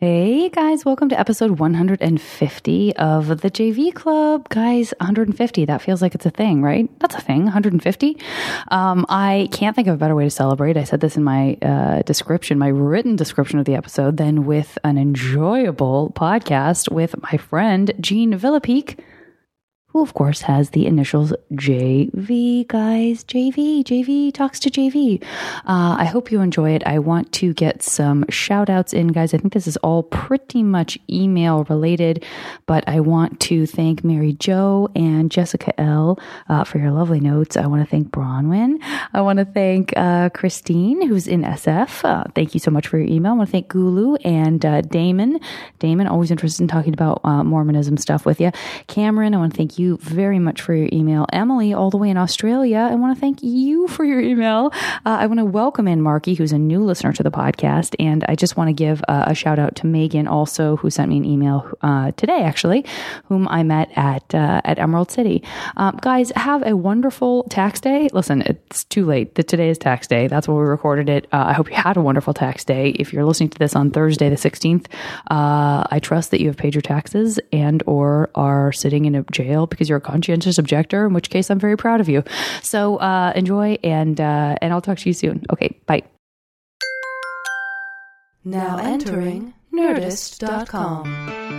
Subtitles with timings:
[0.00, 4.48] Hey guys, welcome to episode 150 of the JV Club.
[4.48, 6.88] Guys, 150, that feels like it's a thing, right?
[7.00, 8.16] That's a thing, 150.
[8.68, 10.76] Um, I can't think of a better way to celebrate.
[10.76, 14.78] I said this in my uh, description, my written description of the episode, than with
[14.84, 19.00] an enjoyable podcast with my friend Jean Villepique
[19.98, 23.24] who of course has the initials JV, guys.
[23.24, 25.20] JV, JV talks to JV.
[25.66, 26.86] Uh, I hope you enjoy it.
[26.86, 29.34] I want to get some shout outs in, guys.
[29.34, 32.24] I think this is all pretty much email related,
[32.66, 37.56] but I want to thank Mary Jo and Jessica L uh, for your lovely notes.
[37.56, 38.78] I want to thank Bronwyn.
[39.12, 42.04] I want to thank uh, Christine, who's in SF.
[42.04, 43.32] Uh, thank you so much for your email.
[43.32, 45.40] I want to thank Gulu and uh, Damon.
[45.80, 48.52] Damon, always interested in talking about uh, Mormonism stuff with you.
[48.86, 51.26] Cameron, I want to thank you very much for your email.
[51.32, 54.70] Emily, all the way in Australia, I want to thank you for your email.
[55.06, 57.94] Uh, I want to welcome in Marky, who's a new listener to the podcast.
[57.98, 61.08] And I just want to give uh, a shout out to Megan, also, who sent
[61.08, 62.84] me an email uh, today, actually,
[63.26, 65.42] whom I met at, uh, at Emerald City.
[65.76, 68.08] Um, guys, have a wonderful tax day.
[68.12, 69.34] Listen, it's too late.
[69.34, 70.26] Today is tax day.
[70.26, 71.26] That's when we recorded it.
[71.32, 72.90] Uh, I hope you had a wonderful tax day.
[72.90, 74.86] If you're listening to this on Thursday, the 16th,
[75.30, 79.22] uh, I trust that you have paid your taxes and or are sitting in a
[79.24, 82.24] jail because you're a conscientious objector, in which case I'm very proud of you.
[82.62, 85.44] So uh, enjoy, and uh, and I'll talk to you soon.
[85.52, 86.02] Okay, bye.
[88.44, 91.57] Now entering Nerdist.com.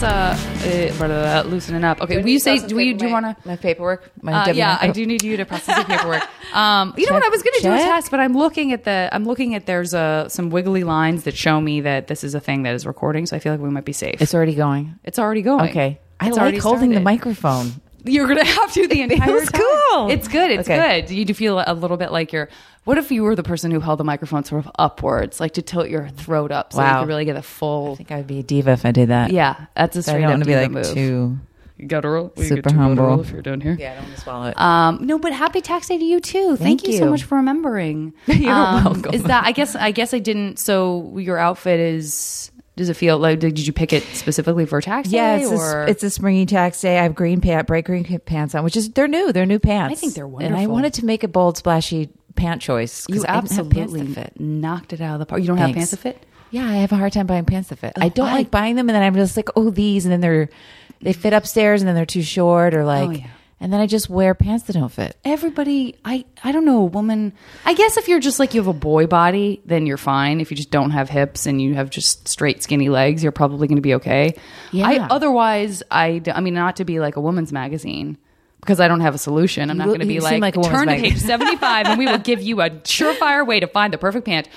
[0.00, 2.00] let's uh, uh, blah, blah, blah, loosen it up.
[2.02, 2.58] Okay, will you say?
[2.58, 2.92] Do we?
[2.92, 3.48] do you want to?
[3.48, 4.10] my paperwork?
[4.22, 6.22] My Uh, yeah, I do need you to process the paperwork.
[6.54, 7.24] Um, you know what?
[7.24, 9.10] I was going to do a test, but I'm looking at the.
[9.12, 12.40] I'm looking at there's uh, some wiggly lines that show me that this is a
[12.40, 13.26] thing that is recording.
[13.26, 14.22] So I feel like we might be safe.
[14.22, 14.98] It's already going.
[15.04, 15.68] It's already going.
[15.68, 16.00] Okay.
[16.18, 17.72] I It's like already holding the microphone.
[18.04, 19.60] You're gonna have to the entire feels time.
[19.90, 20.10] cool.
[20.10, 20.50] It's good.
[20.52, 21.02] It's Okay.
[21.02, 21.10] good.
[21.10, 22.48] You do feel a little bit like you're.
[22.86, 25.62] What if you were the person who held the microphone sort of upwards, like to
[25.62, 27.00] tilt your throat up, so you Wow.
[27.00, 27.92] could really get a full.
[27.92, 29.32] I think I would be a diva if I did that.
[29.32, 30.86] yeah, that's a I straight don't up want to be like move.
[30.94, 31.38] too.
[31.78, 32.32] You got to roll.
[32.36, 32.94] You super get too humble.
[33.04, 33.76] guttural if you're down here.
[33.78, 34.58] Yeah, I don't want to swallow it.
[34.58, 36.56] Um, no, but happy tax day to you too.
[36.56, 36.98] Thank, Thank you.
[36.98, 38.14] so much for remembering.
[38.26, 39.12] You're Um, welcome.
[39.12, 39.44] Is that?
[39.44, 39.74] I guess.
[39.76, 40.58] I guess I didn't.
[40.58, 42.50] So your outfit is.
[42.76, 43.40] Does it feel like?
[43.40, 45.42] Did you pick it specifically for tax yeah, day?
[45.44, 46.98] it's or a, it's a springy tax day.
[46.98, 49.32] I have green pant, bright green pants on, which is they're new.
[49.32, 49.92] They're new pants.
[49.92, 50.54] I think they're wonderful.
[50.54, 53.04] And I wanted to make a bold, splashy pant choice.
[53.08, 54.38] you I have pants absolutely fit.
[54.38, 55.40] knocked it out of the park.
[55.40, 56.24] You don't have pants to fit.
[56.50, 57.94] Yeah, I have a hard time buying pants that fit.
[57.96, 60.12] Oh, I don't I- like buying them, and then I'm just like, oh, these, and
[60.12, 60.48] then they're
[61.02, 63.26] they fit upstairs, and then they're too short, or oh, like, Oh, yeah.
[63.60, 65.16] and then I just wear pants that don't fit.
[65.24, 67.32] Everybody, I I don't know, a woman.
[67.64, 70.40] I guess if you're just like you have a boy body, then you're fine.
[70.40, 73.66] If you just don't have hips and you have just straight skinny legs, you're probably
[73.66, 74.36] going to be okay.
[74.72, 74.86] Yeah.
[74.88, 78.18] I, otherwise, I I mean, not to be like a woman's magazine.
[78.66, 80.96] Because I don't have a solution, I'm not going to be like like turn to
[80.96, 84.48] page 75 and we will give you a surefire way to find the perfect pant.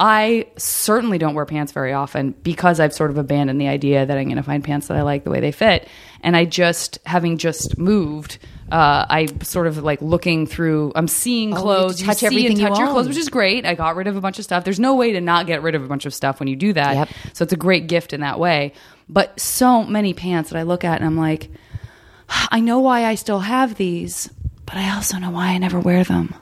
[0.00, 4.16] I certainly don't wear pants very often because I've sort of abandoned the idea that
[4.16, 5.88] I'm going to find pants that I like the way they fit.
[6.22, 8.38] And I just, having just moved,
[8.70, 10.92] uh, I sort of like looking through.
[10.94, 13.28] I'm seeing Oh, you clothes, touch see everything and you touch your clothes, which is
[13.28, 13.66] great.
[13.66, 14.62] I got rid of a bunch of stuff.
[14.62, 16.72] There's no way to not get rid of a bunch of stuff when you do
[16.74, 16.94] that.
[16.94, 17.08] Yep.
[17.32, 18.74] So it's a great gift in that way.
[19.08, 21.50] But so many pants that I look at and I'm like,
[22.50, 24.30] I know why I still have these,
[24.66, 26.34] but I also know why I never wear them.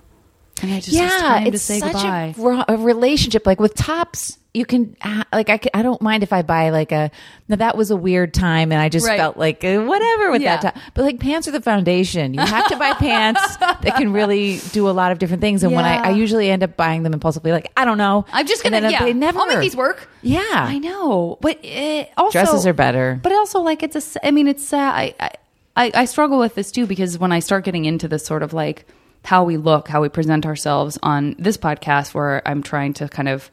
[0.63, 2.35] And I just it's yeah, it's to say such goodbye.
[2.69, 3.45] a, a relationship.
[3.47, 7.11] Like with tops, you can ha- like I don't mind if I buy like a.
[7.47, 9.19] Now that was a weird time, and I just Right.
[9.19, 10.57] felt like uh, whatever with Yeah.
[10.57, 10.83] that top.
[10.95, 12.33] But like pants are the foundation.
[12.33, 15.63] You have to buy pants that can really do a lot of different things.
[15.63, 18.47] And when I, I usually end up buying them impulsively, like I don't know, I'm
[18.47, 19.05] just And gonna then yeah.
[19.05, 19.39] they never.
[19.39, 20.09] I'll make these work.
[20.23, 23.21] Yeah, I know, but it also Dresses are better.
[23.23, 24.73] But also, like it's a I mean, it's.
[24.73, 25.33] Uh, I, I
[25.77, 28.53] I I struggle with this too because when I start getting into this sort of
[28.53, 28.87] like
[29.25, 33.29] how we look, how we present ourselves on this podcast, where I'm trying to kind
[33.29, 33.51] of,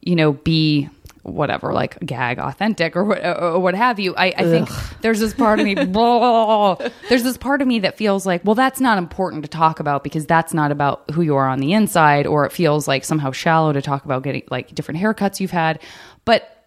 [0.00, 0.88] you know, be
[1.22, 4.14] whatever, like gag authentic or what, or what have you.
[4.14, 4.68] I, I think
[5.00, 6.74] there's this part of me, blah,
[7.08, 10.04] there's this part of me that feels like, well, that's not important to talk about
[10.04, 13.32] because that's not about who you are on the inside, or it feels like somehow
[13.32, 15.80] shallow to talk about getting like different haircuts you've had.
[16.24, 16.66] But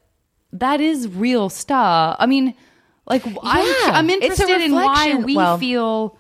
[0.52, 2.18] that is real stuff.
[2.20, 2.56] I mean,
[3.06, 6.18] like I'm, I'm interested in why we Well- feel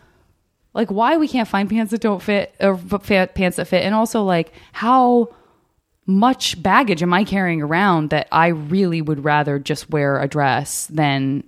[0.74, 4.24] like why we can't find pants that don't fit or pants that fit, and also
[4.24, 5.30] like how
[6.06, 10.88] much baggage am I carrying around that I really would rather just wear a dress
[10.88, 11.44] than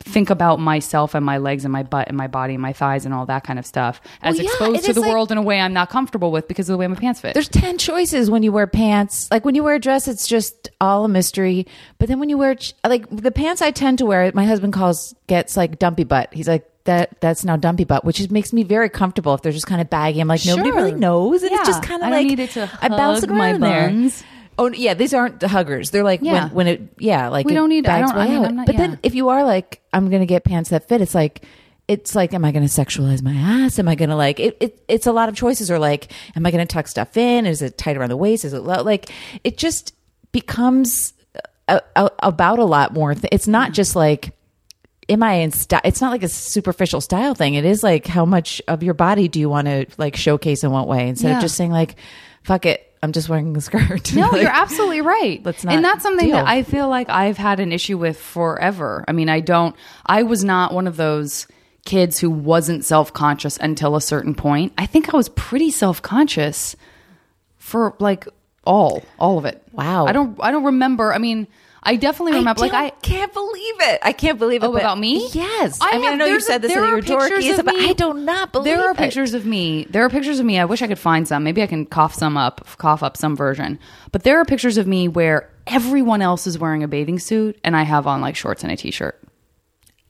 [0.00, 3.04] think about myself and my legs and my butt and my body and my thighs
[3.04, 5.38] and all that kind of stuff as Well, yeah, exposed to the like- world in
[5.38, 7.34] a way I'm not comfortable with because of the way my pants fit.
[7.34, 9.28] There's 10 choices when you wear pants.
[9.30, 11.66] Like when you wear a dress, it's just all a mystery.
[11.98, 15.14] But then when you wear, like the pants I tend to wear, my husband calls,
[15.26, 16.32] gets like dumpy butt.
[16.32, 19.52] He's like, that that's now dumpy butt, which just makes me very comfortable if they're
[19.52, 20.18] just kind of baggy.
[20.18, 21.42] I'm like, nobody really knows.
[21.42, 24.10] And it's just kind of like, need it to I bounce hug my around there.
[24.58, 25.90] Oh yeah, these aren't the huggers.
[25.90, 26.44] They're like Yeah.
[26.48, 28.38] when, when it yeah like We it don't need- I bags don't- I way mean,
[28.40, 28.48] out.
[28.48, 28.80] I'm not- but yeah.
[28.86, 31.42] then if you are like I'm gonna get pants that fit, it's like
[31.88, 33.78] it's like am I gonna sexualize my ass?
[33.78, 34.56] Am I gonna like it?
[34.60, 35.70] it it's a lot of choices.
[35.70, 37.46] Or like am I gonna tuck stuff in?
[37.46, 38.44] Is it tight around the waist?
[38.44, 38.82] Is it low?
[38.82, 39.10] Like
[39.44, 39.94] it just
[40.32, 41.14] becomes
[41.68, 43.14] a, a, about a lot more.
[43.14, 44.32] Th- It's not just like
[45.08, 45.80] am I in style?
[45.84, 47.54] It's not like a superficial style thing.
[47.54, 50.70] It is like how much of your body do you want to like showcase in
[50.70, 51.36] what way instead Yeah.
[51.36, 51.96] of just saying like,
[52.44, 54.12] fuck it, I'm just wearing a skirt.
[54.14, 55.40] No, Like, you're absolutely right.
[55.44, 56.36] Let's not and that's something deal.
[56.36, 59.04] that I feel like I've had an issue with forever.
[59.08, 59.74] I mean, I don't,
[60.04, 61.46] I was not one of those
[61.86, 64.74] kids who wasn't self conscious until a certain point.
[64.76, 66.76] I think I was pretty self conscious
[67.56, 68.28] for like
[68.64, 69.62] all, all of it.
[69.72, 70.06] Wow.
[70.06, 71.14] I don't, I don't remember.
[71.14, 71.46] I mean,
[71.82, 74.00] I definitely remember, like, I, can't believe it.
[74.02, 74.66] I can't believe it.
[74.66, 75.28] Oh, about me?
[75.32, 75.78] Yes.
[75.80, 77.64] I, mean, I know you said this there and are you're dorky, pictures and of
[77.64, 78.98] but I do not believe There are it.
[78.98, 79.84] pictures of me.
[79.84, 80.58] There are pictures of me.
[80.58, 81.42] I wish I could find some.
[81.42, 83.78] Maybe I can cough some up, cough up some version.
[84.12, 87.76] But there are pictures of me where everyone else is wearing a bathing suit and
[87.76, 89.18] I have on like shorts and a t-shirt.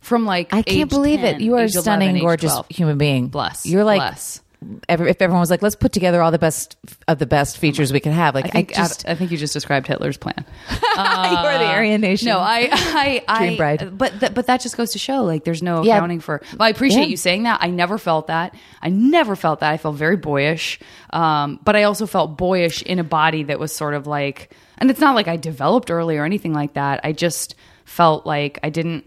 [0.01, 1.41] From like I can't believe 10, it.
[1.41, 2.67] You are a age 11, stunning, gorgeous 12.
[2.71, 3.29] human being.
[3.29, 3.67] Bless.
[3.67, 4.41] You're like, Bless.
[4.89, 6.77] Every, if everyone was like, let's put together all the best
[7.09, 8.35] of the best features we could have.
[8.35, 10.45] Like, I think just, I think you just described Hitler's plan.
[10.71, 12.29] you are the Aryan Nation.
[12.29, 13.99] No, I, I, I, Dream bride.
[13.99, 15.97] but th- but that just goes to show like there's no Yeah.
[15.97, 16.43] accounting for.
[16.59, 17.09] Well, I appreciate Yeah.
[17.09, 17.61] you saying that.
[17.63, 18.55] I never felt that.
[18.83, 19.71] I never felt that.
[19.73, 20.79] I felt very boyish,
[21.11, 24.91] um, but I also felt boyish in a body that was sort of like, and
[24.91, 27.01] it's not like I developed early or anything like that.
[27.05, 27.55] I just
[27.85, 29.07] felt like I didn't.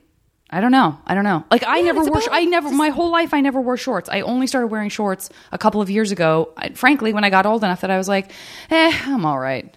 [0.54, 0.98] I don't know.
[1.06, 1.44] I don't know.
[1.52, 2.22] Like I never wore.
[2.32, 2.70] I never.
[2.72, 4.10] My whole life, I never wore shorts.
[4.10, 6.54] I only started wearing shorts a couple of years ago.
[6.56, 8.32] I, frankly, when I got old enough that I was like,
[8.70, 9.76] eh, I'm all right.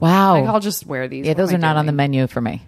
[0.00, 0.40] wow.
[0.40, 1.24] Like I'll just wear these.
[1.24, 2.62] yeah, What those are not on the menu for me.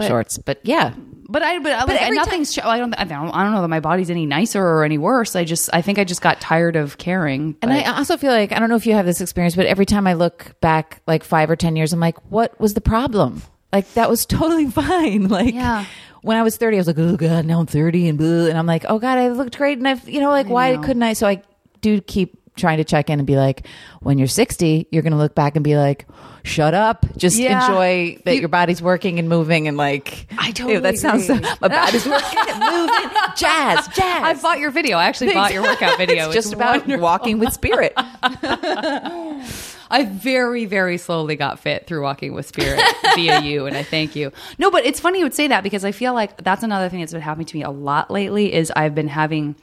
[0.00, 0.94] Shorts, but yeah,
[1.28, 2.58] But I, but, like, every nothing's.
[2.58, 2.92] I don't.
[2.94, 3.30] I don't.
[3.30, 5.36] I don't know that my body's any nicer or any worse.
[5.36, 5.70] I just.
[5.72, 7.54] I think I just got tired of caring.
[7.62, 9.86] And I also feel like I don't know if you have this experience, but every
[9.86, 13.42] time I look back like five or ten years, I'm like, what was the problem?
[13.72, 15.28] Like that was totally fine.
[15.28, 15.84] Like Yeah.
[16.22, 18.46] When I was 30, I was like, oh god, now I'm 30 and blah.
[18.46, 20.82] and I'm like, oh god, I looked great, and I've you know like why know.
[20.82, 21.12] couldn't I?
[21.12, 21.42] So I
[21.80, 23.66] do keep trying to check in and be like,
[24.00, 26.06] when you're 60, you're gonna look back and be like,
[26.44, 27.66] shut up, just Yeah.
[27.66, 30.26] enjoy that You- your body's working and moving and like.
[30.38, 31.48] I Ew, totally that sounds so, agree.
[31.62, 33.96] my body's working and moving, jazz, jazz.
[34.22, 34.98] I bought your video.
[34.98, 36.26] I actually bought your workout video.
[36.26, 37.94] it's just about walking with spirit.
[39.92, 42.80] I very, very slowly got fit through walking with spirit
[43.14, 44.32] via you, and I thank you.
[44.56, 47.00] No, but it's funny you would say that because I feel like that's another thing
[47.00, 48.54] that's been happening to me a lot lately.
[48.54, 49.54] Is I've been having,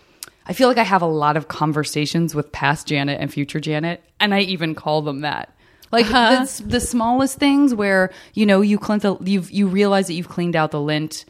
[0.45, 4.03] I feel like I have a lot of conversations with past Janet and future Janet,
[4.19, 5.51] and I even call them that.
[5.91, 6.45] Like uh-huh.
[6.45, 10.29] the, the smallest things where you know you clean the you've you realize that you've
[10.29, 11.25] cleaned out the lint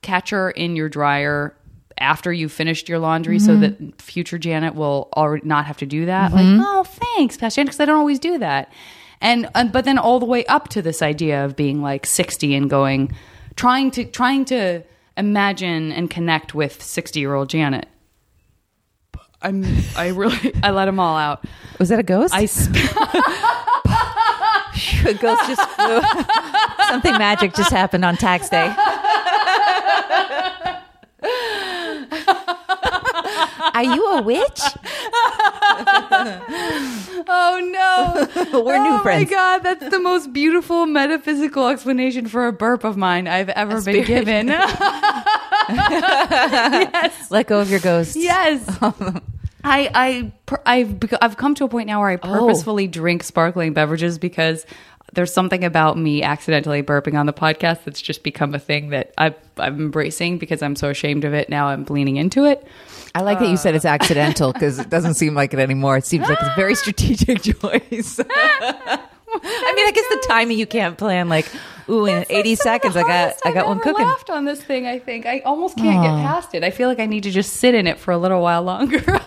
[0.00, 1.56] catcher in your dryer
[2.00, 3.86] after you finished your laundry so mm-hmm.
[3.86, 6.32] that future Janet will already not have to do that.
[6.32, 6.62] Like, mm-hmm.
[6.64, 6.84] oh,
[7.18, 8.72] thanks, past Janet, because I don't always do that.
[9.20, 12.54] And, and but then all the way up to this idea of being like 60
[12.54, 13.12] and going
[13.56, 14.84] trying to trying to
[15.16, 17.88] imagine and connect with 60 year old Janet.
[19.42, 19.64] I'm
[19.96, 21.44] I really I let them all out.
[21.80, 22.32] Was that a ghost?
[22.32, 22.78] I sp-
[25.04, 26.00] a ghost just flew.
[26.86, 28.72] Something magic just happened on tax day.
[33.74, 34.60] Are you a witch?
[37.30, 38.26] Oh no.
[38.64, 42.96] We're new oh my god, that's the most beautiful metaphysical explanation for a burp of
[42.96, 44.46] mine I've ever been given.
[44.48, 44.90] yes.
[47.30, 48.16] Let go of your ghost.
[48.16, 48.64] yes.
[49.64, 50.32] I I
[50.64, 52.18] I've I've come to a point now where I oh.
[52.18, 54.64] purposefully drink sparkling beverages because
[55.18, 59.12] there's something about me accidentally burping on the podcast that's just become a thing that
[59.18, 61.48] I've, I'm embracing because I'm so ashamed of it.
[61.48, 62.64] Now I'm leaning into it.
[63.16, 65.96] I like that you said it's uh, accidental because it doesn't seem like it anymore.
[65.96, 68.20] It seems like it's a very strategic choice.
[68.30, 71.28] I mean, I guess the timing you can't plan.
[71.28, 71.50] Like,
[71.88, 74.06] ooh, in It's 80 some of seconds, I got I got I've one cooking.
[74.06, 74.86] Laughed on this thing.
[74.86, 76.62] I think I almost can't get past it.
[76.62, 79.02] I feel like I need to just sit in it for a little while longer.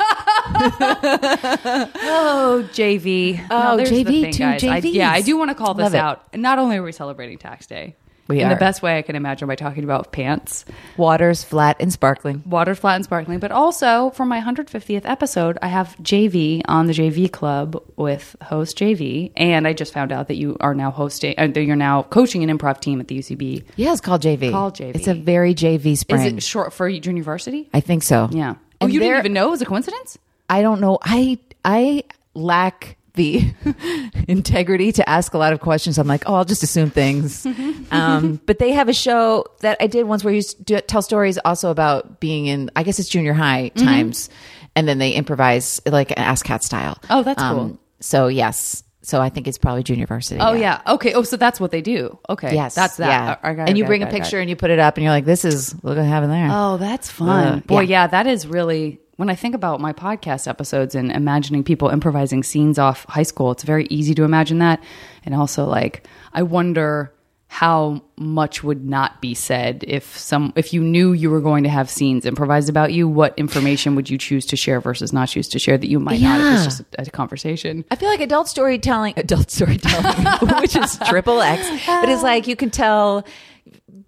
[1.33, 3.45] oh, JV.
[3.49, 4.63] Oh, there's the JV, thing, two guys.
[4.63, 5.97] I, yeah, I do want to call this Love it.
[5.99, 6.35] out.
[6.37, 7.95] Not only are we celebrating Tax Day,
[8.27, 8.53] We in are.
[8.53, 10.65] the best way I can imagine by talking about pants.
[10.97, 12.43] Water's flat and sparkling.
[12.45, 13.39] Water's flat and sparkling.
[13.39, 18.77] But also for my 150th episode, I have JV on the JV Club with host
[18.77, 19.31] JV.
[19.35, 22.43] And I just found out that you are now hosting, uh, that you're now coaching
[22.49, 23.63] an improv team at the UCB.
[23.75, 24.51] Yeah, it's called JV.
[24.51, 24.95] Called JV.
[24.95, 26.21] It's a very JV spring.
[26.21, 27.69] Is it short for university?
[27.73, 28.29] I think so.
[28.31, 28.55] Yeah.
[28.79, 30.17] Oh, And you didn't even know it was a coincidence?
[30.51, 30.99] I don't know.
[31.01, 32.03] I I
[32.33, 33.53] lack the
[34.27, 35.97] integrity to ask a lot of questions.
[35.97, 37.45] I'm like, oh, I'll just assume things.
[37.91, 41.37] um, but they have a show that I did once where you do, tell stories
[41.43, 43.85] also about being in, I guess it's junior high Mm-hmm.
[43.85, 44.29] times,
[44.75, 46.97] and then they improvise like an ASSSSCAT style.
[47.09, 47.77] Oh, that's cool.
[47.99, 50.39] So yes, so I think it's probably junior varsity.
[50.39, 50.81] Oh, yeah.
[50.87, 51.13] Okay.
[51.13, 52.17] Oh, so that's what they do.
[52.29, 52.53] Okay.
[52.53, 53.07] Yes, That's that.
[53.09, 53.35] Yeah.
[53.43, 55.11] I- I and you it, bring a picture and you put it up, and you're
[55.11, 57.29] like, "This is look what I have in there." Oh, that's fun.
[57.47, 58.03] Uh, Boy, yeah.
[58.03, 58.07] yeah.
[58.07, 62.79] that is really when I think about my podcast episodes and imagining people improvising scenes
[62.79, 64.81] off high school, it's very easy to imagine that.
[65.25, 67.13] And also like I wonder
[67.53, 71.69] how much would not be said if some if you knew you were going to
[71.69, 75.49] have scenes improvised about you, what information would you choose to share versus not choose
[75.49, 76.53] to share that you might not if Yeah.
[76.55, 77.83] it's just a, a conversation.
[77.91, 80.25] I feel like adult storytelling, adult storytelling,
[80.61, 83.25] which is triple X, but it's like you can tell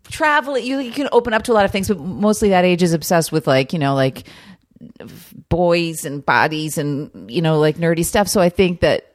[0.10, 0.58] travel.
[0.58, 2.94] You, you can open up to a lot of things, but mostly that age is
[2.94, 4.24] obsessed with like you know like
[5.50, 8.28] boys and bodies and you know like nerdy stuff.
[8.28, 9.14] So I think that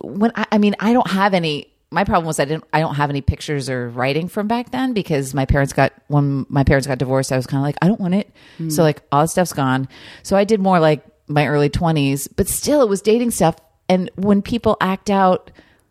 [0.00, 1.68] when I, I mean I don't have any.
[1.90, 2.64] My problem was I didn't.
[2.72, 6.46] I don't have any pictures or writing from back then because my parents got when
[6.48, 7.30] my parents got divorced.
[7.32, 8.30] I was kind of like I don't want it.
[8.70, 9.88] So like all the stuff's gone.
[10.22, 13.56] So I did more like my early twenties, but still it was dating stuff.
[13.90, 15.50] And when people act out,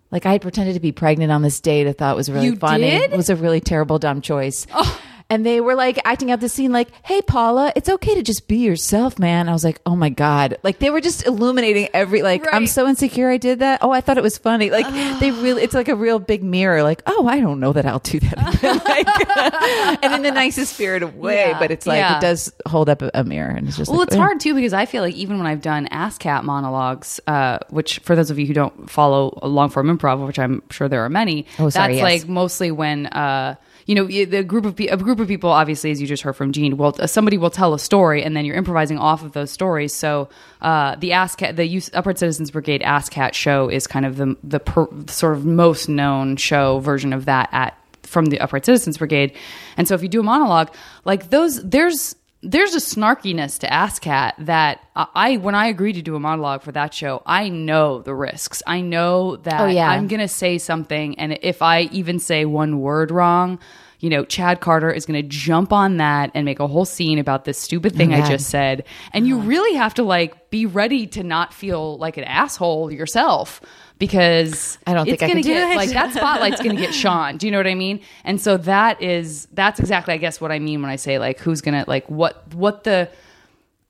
[0.09, 2.55] like I had pretended to be pregnant on this date, I thought was really You
[2.55, 2.89] funny.
[2.89, 3.11] did?
[3.13, 4.65] It was a really terrible, dumb choice.
[4.73, 5.01] Oh.
[5.31, 8.49] And they were like acting out the scene, like, "Hey, Paula, it's okay to just
[8.49, 12.21] be yourself, man." I was like, "Oh my god!" Like they were just illuminating every.
[12.21, 13.29] Like I'm so insecure.
[13.29, 13.79] I did that.
[13.81, 14.69] Oh, I thought it was funny.
[14.69, 14.85] Like
[15.21, 16.83] they really, it's like a real big mirror.
[16.83, 18.55] Like, oh, I don't know that I'll do that.
[18.55, 21.57] again." like, and in the nicest spirit of way, Yeah.
[21.59, 22.17] but it's like Yeah.
[22.17, 24.53] it does hold up a, a mirror, and it's just Well, like, it's hard too
[24.53, 28.37] because I feel like even when I've done ASSSSCAT monologues, uh, which for those of
[28.37, 31.93] you who don't follow long form improv, which I'm sure there are many, Oh, sorry,
[31.95, 32.21] that's yes.
[32.23, 33.07] like mostly when.
[33.07, 33.55] Uh,
[33.91, 36.53] you know, the group of a group of people, obviously, as you just heard from
[36.53, 39.51] Jean, well, uh, somebody will tell a story, and then you're improvising off of those
[39.51, 39.93] stories.
[39.93, 40.29] So,
[40.61, 44.61] uh, the ASSSSCAT, the Youth, Upright Citizens Brigade ASSSSCAT show is kind of the the
[44.61, 49.35] per, sort of most known show version of that at from the Upright Citizens Brigade.
[49.75, 54.45] And so if you do a monologue, like those, there's there's a snarkiness to ASSSSCAT
[54.45, 58.15] that I, when I agree to do a monologue for that show, I know the
[58.15, 58.63] risks.
[58.65, 59.89] I know that Oh, yeah.
[59.89, 63.59] I'm going to say something, and if I even say one word wrong,
[64.01, 67.19] you know, Chad Carter is going to jump on that and make a whole scene
[67.19, 68.83] about this stupid thing oh I just said.
[69.13, 72.91] And you oh really have to like be ready to not feel like an asshole
[72.91, 73.61] yourself
[73.99, 75.75] because I don't think I could do get it.
[75.75, 77.37] like that spotlight's going to get shone.
[77.37, 78.01] Do you know what I mean?
[78.23, 81.39] And so that is that's exactly I guess what I mean when I say like
[81.39, 83.07] who's going to like what what the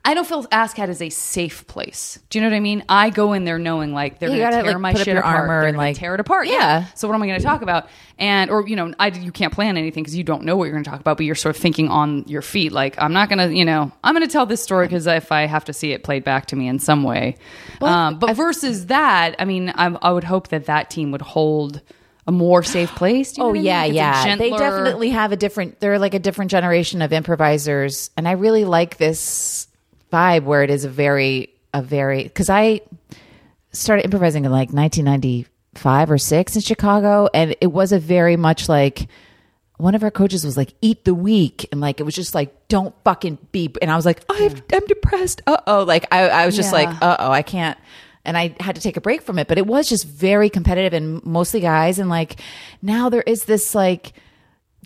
[0.07, 2.19] I don't feel ASSSSCAT is a safe place.
[2.29, 2.85] Do you know what I mean?
[2.91, 5.17] I go in there knowing like they're You going to gotta, tear like, my shit
[5.17, 5.35] apart.
[5.35, 6.47] armor they're and, like- tear it apart.
[6.47, 6.55] Yeah.
[6.55, 6.85] Yeah.
[6.95, 7.89] So what am I going to talk about?
[8.19, 10.73] And or you know, I you can't plan anything because you don't know what you're
[10.75, 12.71] going to talk about, but you're sort of thinking on your feet.
[12.71, 15.33] Like I'm not going to, you know, I'm going to tell this story because if
[15.33, 17.37] I have to see it played back to me in some way.
[17.81, 21.81] um, but versus that, I mean, I, I would hope that that team would hold
[22.27, 23.33] a more safe place.
[23.33, 23.95] Do you know Oh what I mean?
[23.95, 24.37] yeah, yeah.
[24.37, 25.81] They definitely have a different.
[25.81, 29.67] They're like a different generation of improvisers, and I really like this
[30.14, 32.80] vibe where it is a very, a very because I
[33.73, 38.68] started improvising in like 1995 or six in Chicago, and it was a very much
[38.68, 39.09] like
[39.76, 42.68] one of our coaches was like, "Eat the week," and like it was just like,
[42.68, 46.47] "Don't fucking be," and I was like, I've, "I'm depressed." Uh oh, like I, I
[46.47, 46.85] was just Yeah.
[46.85, 47.76] like, "Uh oh, I can't."
[48.25, 50.94] And I had to take a break from it, but it was just very competitive
[50.94, 51.99] and mostly guys.
[51.99, 52.40] And like
[52.80, 54.12] now there is this like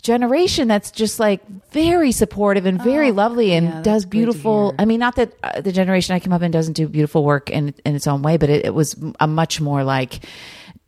[0.03, 4.75] generation that's just like very supportive and very lovely and Oh, yeah, does beautiful.
[4.79, 7.51] I mean, not that uh, the generation I came up in doesn't do beautiful work
[7.51, 10.21] in in its own way, but it, it was a much more like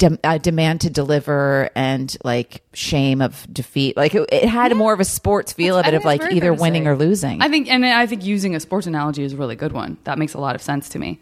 [0.01, 3.97] dem- uh, demand to deliver and like shame of defeat.
[3.97, 6.53] Like it, it had more of a sports feel of I it of like either
[6.53, 6.89] winning say.
[6.89, 7.41] or losing.
[7.41, 9.99] I, think, and I think using a sports analogy is a really good one.
[10.05, 11.21] That makes a lot of sense to me.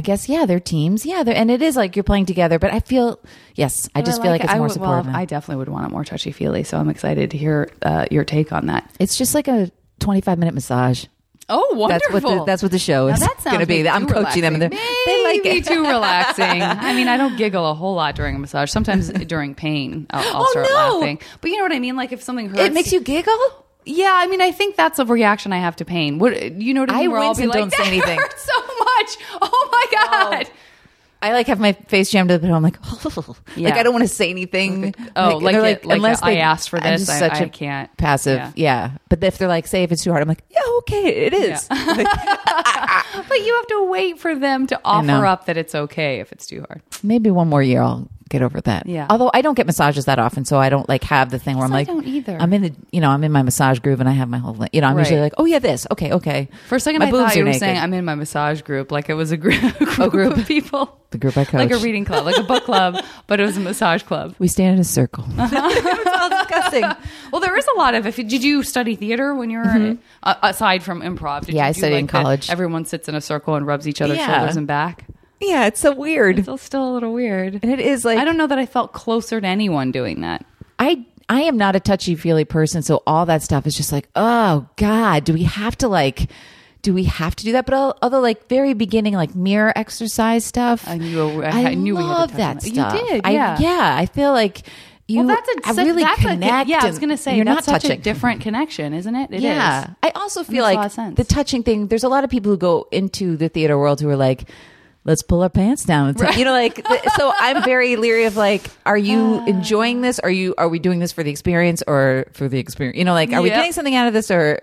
[0.00, 2.58] Guess yeah, they're teams, yeah, they're, and it is like you're playing together.
[2.58, 3.18] But I feel
[3.54, 4.44] yes, I just feel like it.
[4.44, 5.06] it's I more would- supportive.
[5.06, 6.62] Well, I definitely would want it more touchy feely.
[6.64, 8.90] So I'm excited to hear uh, your take on that.
[9.00, 11.06] it's just like a 25 minute massage.
[11.50, 12.12] Oh, wonderful!
[12.12, 13.88] That's what the, that's what the show is going to be.
[13.88, 15.64] I'm coaching them, and they're, like it.
[15.64, 16.44] too relaxing.
[16.62, 18.70] I mean, I don't giggle a whole lot during a massage.
[18.70, 20.98] Sometimes during pain, I'll, I'll Oh, start no.
[20.98, 21.20] laughing.
[21.40, 21.96] But you know what I mean?
[21.96, 23.64] Like if something hurts, It makes you giggle.
[23.86, 26.18] Yeah, I mean, I think that's a reaction I have to pain.
[26.18, 27.12] What you know what I I mean?
[27.12, 29.16] Where I'll wince be like, don't say "That anything." hurts so much.
[29.40, 29.57] Oh
[29.92, 30.30] my oh.
[30.30, 30.50] god.
[31.20, 32.56] I like have my face jammed to the pillow.
[32.56, 33.36] I'm like, oh.
[33.56, 33.70] Yeah.
[33.70, 34.94] like I don't want to say anything.
[35.16, 37.28] Oh, like they're it- like unless a, I they- asked for I'm this, just I-
[37.28, 37.96] such I a can't.
[37.96, 38.36] passive.
[38.38, 38.52] Yeah.
[38.54, 38.90] Yeah.
[39.08, 41.66] but if they're like, say if it's too hard, I'm like, yeah, okay, it is.
[43.28, 46.46] But you have to wait for them to offer up that it's okay if it's
[46.46, 46.82] too hard.
[47.02, 48.86] Maybe one more year I'll get over that.
[48.86, 49.06] Yeah.
[49.10, 51.64] Although I don't get massages that often, so I don't like have the thing where
[51.64, 52.36] I'm like, I like, don't either.
[52.40, 54.56] I'm in the, you know, I'm in my massage groove and I have my whole,
[54.72, 56.48] you know, I'm usually like, oh yeah, this, okay, okay.
[56.68, 57.60] For a second, My I boobs thought you are were naked.
[57.60, 60.36] saying I'm in my massage group, like it was a group, group, group.
[60.36, 60.94] of people.
[61.10, 61.54] The group I coach.
[61.54, 64.34] Like a reading club, like a book club, but it was a massage club.
[64.38, 65.24] We stand in a circle.
[65.38, 66.84] it's all disgusting.
[67.32, 68.06] Well, there is a lot of.
[68.06, 71.46] If did you study theater when you were uh, aside from improv?
[71.46, 72.50] Did Yeah, you I do, studied like, in college.
[72.50, 74.36] everyone sits in a circle and rubs each other's Yeah.
[74.38, 75.06] shoulders and back.
[75.40, 76.38] Yeah, it's so weird.
[76.40, 77.60] It's still a little weird.
[77.62, 80.44] And it is like I don't know that I felt closer to anyone doing that.
[80.78, 84.08] I I am not a touchy feely person, so all that stuff is just like,
[84.16, 86.30] oh God, do we have to like,
[86.82, 87.66] do we have to do that?
[87.66, 91.94] But al- although like very beginning, like mirror exercise stuff, I knew- I- I knew
[91.96, 92.66] we had to love touch that that.
[92.66, 92.92] You stuff.
[93.08, 93.58] did, I, yeah.
[93.60, 93.96] yeah.
[93.98, 94.62] I feel like
[95.06, 95.18] you.
[95.18, 96.68] well, that's a I such- really that's a- connect.
[96.70, 98.00] yeah, I was going to say you're that's not such touching.
[98.00, 99.30] a different connection, isn't it?
[99.30, 99.42] It is.
[99.42, 101.88] yeah, I also feel a like the touching thing.
[101.88, 104.48] There's a lot of people who go into the theater world who are like.
[105.04, 106.08] Let's pull our pants down.
[106.08, 106.84] and touch-" You know, like
[107.16, 107.32] so.
[107.38, 110.18] I'm very leery of like, are you enjoying this?
[110.18, 112.98] Are you are we doing this for the experience or for the experience?
[112.98, 114.60] You know, like, are we getting something out of this or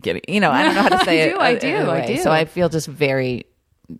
[0.00, 0.22] getting?
[0.28, 1.32] You know, I don't know how to say I it.
[1.32, 2.16] do, I do, another I do.
[2.18, 3.44] So I feel just very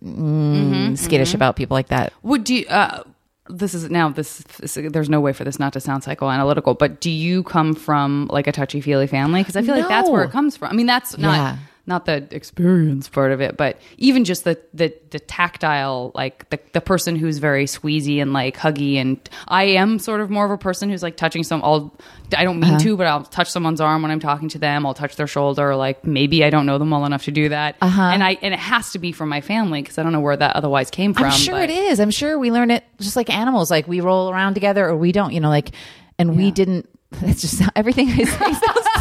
[0.03, 2.13] mm, skittish about people like that.
[2.23, 2.65] Would you?
[2.67, 3.03] Uh,
[3.49, 4.09] this is now.
[4.09, 6.77] This, this there's no way for this not to sound psychoanalytical.
[6.77, 9.41] But do you come from like a touchy feely family?
[9.41, 10.69] Because I feel like that's where it comes from.
[10.69, 11.57] I mean, that's not Yeah.
[11.87, 16.59] Not the experience part of it, but even just the the, the tactile, like the
[16.73, 18.95] the person who's very squeezy and like huggy.
[18.95, 19.17] And
[19.47, 21.61] I am sort of more of a person who's like touching some.
[21.63, 21.95] I'll
[22.37, 22.71] I don't Uh-huh.
[22.73, 24.85] mean to, but I'll touch someone's arm when I'm talking to them.
[24.85, 25.75] I'll touch their shoulder.
[25.75, 27.77] Like maybe I don't know them well enough to do that.
[27.81, 28.01] Uh-huh.
[28.01, 30.35] And I and it has to be from my family because I don't know where
[30.37, 31.25] that otherwise came from.
[31.25, 31.99] I'm sure but- it is.
[32.01, 33.71] I'm sure we learn it just like animals.
[33.71, 35.31] Like we roll around together or we don't.
[35.31, 35.71] You know, like
[36.19, 36.89] and we didn't.
[37.21, 38.59] It's just everything sounds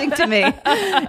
[0.00, 0.42] disgusting to me.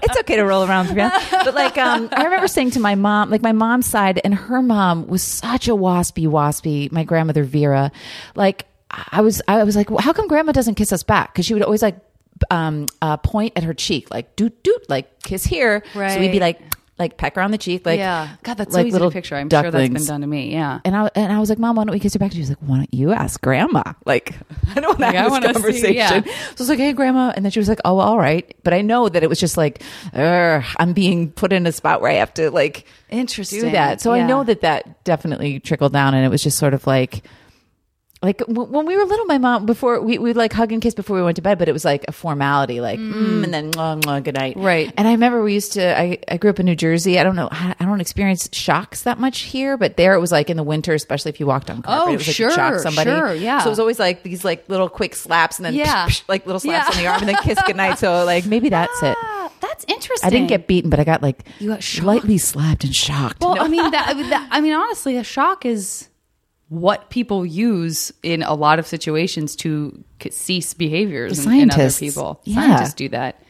[0.03, 3.41] It's okay to roll around but like um, I remember saying to my mom, like
[3.41, 6.91] my mom's side, and her mom was such a waspy, waspy.
[6.91, 7.91] My grandmother Vera,
[8.36, 11.33] like I was, I was like, well, how come grandma doesn't kiss us back?
[11.33, 12.00] Because she would always like
[12.50, 15.83] um, uh, point at her cheek, like doot doot, like kiss here.
[15.95, 16.13] Right.
[16.13, 16.60] So we'd be like,
[17.00, 19.13] like peck her on the cheek, like yeah, God, that's like so easy little to
[19.13, 19.36] picture.
[19.36, 20.51] I'm sure that's been done to me.
[20.51, 22.32] Yeah, And I and I was like, Mom, why don't we kiss her back?
[22.32, 23.82] She was like, Why don't you ask Grandma?
[24.06, 24.36] Like,
[24.75, 25.95] I don't want to Like, I have wanna this see- conversation.
[25.95, 26.21] yeah.
[26.21, 28.56] So I was like, Hey, Grandma, and then she was like, Oh, all right.
[28.63, 29.82] But I know that it was just like,
[30.13, 33.62] I'm being put in a spot where I have to like interesting.
[33.62, 34.01] do that.
[34.01, 37.23] So I know that that definitely trickled down, and it was just sort of like.
[38.23, 40.93] Like w- when we were little, my mom before we would like hug and kiss
[40.93, 43.71] before we went to bed, but it was like a formality, like mm, and then
[43.71, 44.93] mwah, mwah, good night, Right.
[44.95, 45.99] And I remember we used to.
[45.99, 47.17] I, I grew up in New Jersey.
[47.19, 47.49] I don't know.
[47.51, 50.62] I I don't experience shocks that much here, but there it was like in the
[50.63, 52.07] winter, especially if you walked on carpet.
[52.10, 53.10] Oh, it was like sure, shock somebody.
[53.10, 53.60] sure, yeah.
[53.62, 56.05] So it was always like these like little quick slaps and then Yeah.
[56.05, 56.97] psh, psh, like little slaps Yeah.
[56.97, 57.97] on the arm and then kiss good night.
[57.97, 59.17] So like maybe that's it.
[59.19, 60.27] Ah, that's interesting.
[60.27, 62.05] I didn't get beaten, but I got like You got shocked?
[62.05, 63.41] lightly slapped and shocked.
[63.41, 63.63] Well, No.
[63.63, 66.07] I mean, that, I mean, that, I mean, honestly, a shock is
[66.71, 71.91] what people use in a lot of situations to cease behaviors The in, in other
[71.91, 72.39] people.
[72.45, 72.55] Yeah.
[72.55, 73.43] Scientists do that.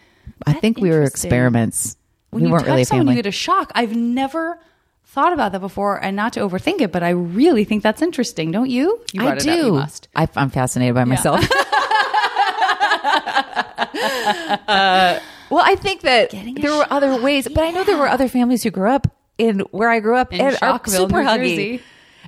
[0.48, 1.98] I think we were experiments.
[2.32, 3.18] When we you weren't touch really someone, family.
[3.18, 3.72] you get a shock.
[3.76, 4.60] I've never
[5.06, 8.50] thought about that before, and not to overthink it, but I really think that's interesting.
[8.50, 9.00] Don't you?
[9.14, 9.52] You I do.
[9.52, 10.08] Up, you must.
[10.16, 11.46] I, am fascinated by myself.
[14.68, 17.98] Uh, well, I think that Getting a there were other ways, but I know there
[17.98, 19.08] were other families who grew up
[19.38, 21.38] in where I grew up In and are super New huggy.
[21.38, 21.82] Jersey.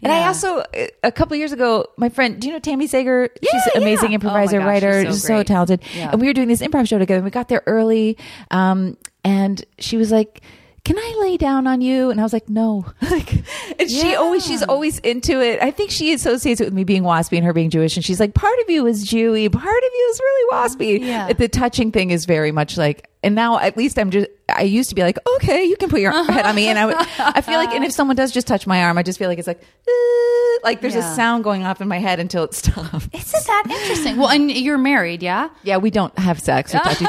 [0.03, 0.63] And I also,
[1.03, 3.29] a couple years ago, my friend, do you know Tami Sagher?
[3.41, 3.81] Yeah, she's an yeah.
[3.81, 5.81] amazing Oh improviser, gosh, writer, so so talented.
[5.95, 6.11] Yeah.
[6.11, 7.17] And we were doing this improv show together.
[7.17, 8.17] And we got there early,
[8.51, 10.41] um, and she was like,
[10.83, 13.43] "Can I lay down on you?" And I was like, "No." like,
[13.79, 15.61] and she always, she's always into it.
[15.61, 17.95] I think she associates it with me being waspy and her being Jewish.
[17.95, 21.31] And she's like, "Part of you is Jewy, part of you is really waspy." Yeah.
[21.31, 24.27] The touching thing is very much like, and now at least I'm just.
[24.53, 26.85] I used to be like, okay, you can put your head on me, and I
[26.85, 26.95] would.
[27.17, 29.39] I feel like, and if someone does just touch my arm, I just feel like
[29.39, 31.11] it's like, "Uh," like there's Yeah.
[31.11, 33.07] a sound going off in my head until it stops.
[33.13, 34.17] Isn't that interesting?
[34.17, 35.49] Well, and you're married, yeah?
[35.63, 36.73] Yeah, we don't have sex.
[36.73, 37.07] We touch each-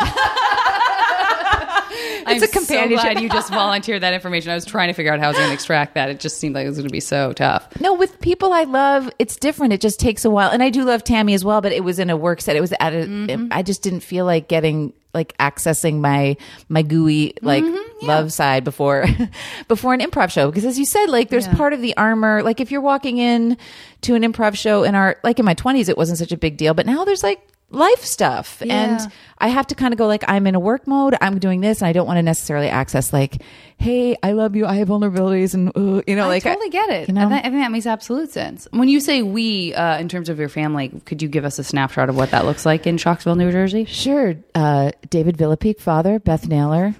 [2.27, 2.99] I'm a companionship.
[3.01, 4.51] So glad you just volunteered that information.
[4.51, 6.09] I was trying to figure out how I was going to extract that.
[6.09, 7.69] It just seemed like it was going to be so tough.
[7.81, 9.73] no, with people I love, it's different.
[9.75, 11.61] It just takes a while, and I do love Tami as well.
[11.61, 12.57] But it was in a work set.
[12.57, 13.07] It was at a.
[13.07, 13.49] Mm-hmm.
[13.51, 16.37] I just didn't feel like getting like accessing my
[16.69, 19.07] my gooey like Mm-hmm, love side before
[19.69, 21.55] before an improv show because as you said like there's Yeah.
[21.55, 23.57] part of the armor like if you're walking in
[24.03, 26.57] to an improv show in our like in my 20s it wasn't such a big
[26.57, 27.41] deal but now there's like
[27.75, 28.75] life stuff Yeah.
[29.01, 31.61] and i have to kind of go like i'm in a work mode i'm doing
[31.61, 33.43] this and i don't want to necessarily access like
[33.79, 36.71] hey i love you i have vulnerabilities and uh, you know like I like totally
[36.71, 37.09] get it.
[37.09, 37.27] you know?
[37.27, 38.69] I, thi- I think that makes absolute sense.
[38.71, 41.65] When you say we, uh, in terms of your family, could you give us a
[41.65, 43.85] snapshot of what that looks like in Shocksville, New Jersey?
[43.85, 44.35] Sure.
[44.55, 46.95] Uh, David Villepique, father, Beth Naylor,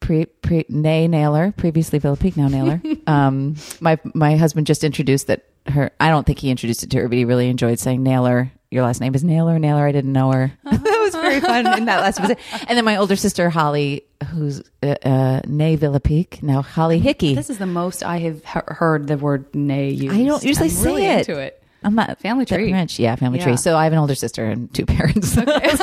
[0.00, 2.80] pre, pre, nay Naylor, previously Villepique, now Naylor.
[3.06, 6.98] um, my, my husband just introduced that her, I don't think he introduced it to
[7.00, 8.52] her, but he really enjoyed saying Naylor.
[8.74, 9.56] Your last name is Naylor.
[9.60, 10.52] Naylor, I didn't know her.
[10.64, 12.40] that was very fun in that last visit.
[12.66, 17.36] And then my older sister, Holly, who's uh, uh, Nay Villepique, now Holly Hickey.
[17.36, 20.12] This is the most I have he- heard the word nay used.
[20.16, 21.28] I don't usually I'm say really it.
[21.28, 21.62] Into it.
[21.84, 22.70] I'm not Family tree.
[22.70, 22.98] French.
[22.98, 23.44] Yeah, family Yeah.
[23.44, 23.56] tree.
[23.58, 25.36] So I have an older sister and two parents.
[25.44, 25.80] So it's,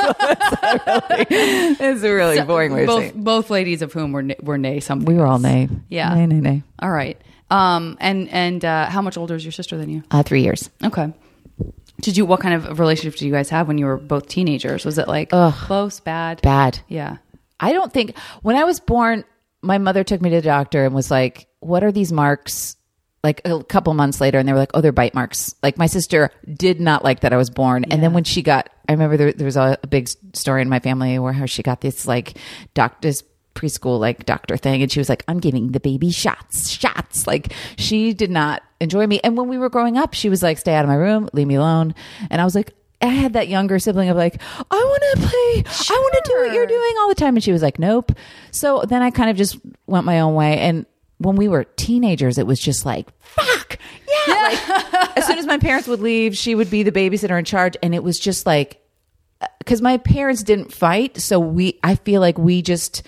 [1.30, 5.06] really, it's a really boring way Both both ladies of whom were were nay something.
[5.06, 5.70] We were all nay.
[5.88, 6.12] Yeah.
[6.14, 6.62] Nay, nay, nay.
[6.78, 7.18] All right.
[7.50, 7.96] Um.
[8.00, 10.02] And and uh, how much older is your sister than you?
[10.10, 10.68] Uh, three years.
[10.84, 11.12] Okay.
[12.02, 12.26] Did you?
[12.26, 14.84] What kind of relationship did you guys have when you were both teenagers?
[14.84, 15.54] Was it like Ugh.
[15.54, 16.42] close, bad?
[16.42, 16.80] Bad.
[16.88, 17.16] Yeah.
[17.58, 19.24] I don't think when I was born,
[19.62, 22.76] my mother took me to the doctor and was like, "What are these marks?"
[23.24, 25.86] Like a couple months later, and they were like, "Oh, they're bite marks." Like my
[25.86, 29.16] sister did not like that I was born, and then when she got, I remember
[29.16, 32.04] there, there was a, a big story in my family where how she got this
[32.04, 32.36] like
[32.74, 33.22] doctor's
[33.54, 37.52] preschool like doctor thing, and she was like, "I'm giving the baby shots, shots." Like
[37.76, 40.74] she did not enjoy me, and when we were growing up, she was like, "Stay
[40.74, 41.94] out of my room, leave me alone,"
[42.30, 42.74] and I was like.
[43.04, 44.40] I had that younger sibling of like,
[44.70, 45.64] I want to play.
[45.66, 47.34] I want to do what you're doing all the time.
[47.34, 48.12] And she was like, nope.
[48.52, 50.60] So then I kind of just went my own way.
[50.60, 50.86] And
[51.18, 53.76] when we were teenagers, it was just like, fuck.
[54.06, 54.34] Yeah.
[54.34, 57.76] Like, as soon as my parents would leave, she would be the babysitter in charge.
[57.82, 58.80] And it was just like,
[59.40, 61.20] uh, because my parents didn't fight.
[61.20, 63.02] So we, I feel like we just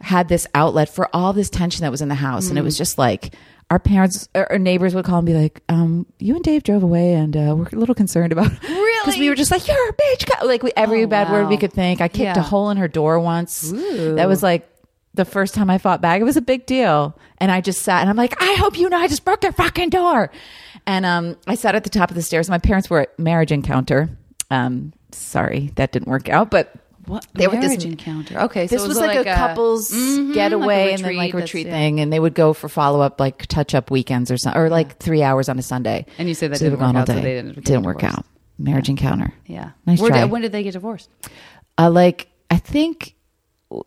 [0.00, 2.48] had this outlet for all this tension that was in the house.
[2.48, 2.78] And it was mm.
[2.78, 3.36] just like,
[3.70, 6.82] our parents or our neighbors would call and be like, um, you and Dave drove
[6.82, 9.88] away and uh, we're a little concerned about really Because we were just like, you're
[9.88, 10.46] a bitch.
[10.46, 12.00] Like we, every Oh, bad word we could think.
[12.00, 12.38] I kicked Yeah.
[12.38, 13.70] a hole in her door once.
[13.72, 14.68] That was like
[15.14, 16.20] the first time I fought back.
[16.20, 17.18] It was a big deal.
[17.38, 19.52] And I just sat and I'm like, I hope you know I just broke your
[19.52, 20.30] fucking door.
[20.86, 22.48] And um, I sat at the top of the stairs.
[22.48, 24.08] My parents were at marriage encounter.
[24.50, 26.72] Um, sorry, that didn't work out, but
[27.08, 28.38] What They were marriage this- encounter?
[28.42, 31.26] Okay, so this it was like, a couple's Mhm, getaway like a and then like
[31.34, 31.72] retreat, retreat yeah.
[31.72, 34.68] thing, and they would go for follow up like touch up weekends or something, or
[34.70, 36.06] like three hours on a Sunday.
[36.18, 38.24] And you say that they didn't work out, so they didn't didn't work out.
[38.58, 39.32] Marriage encounter.
[39.46, 39.70] Yeah.
[39.86, 40.24] Nice Where try.
[40.26, 41.08] when did they get divorced?
[41.78, 43.14] Uh, like I think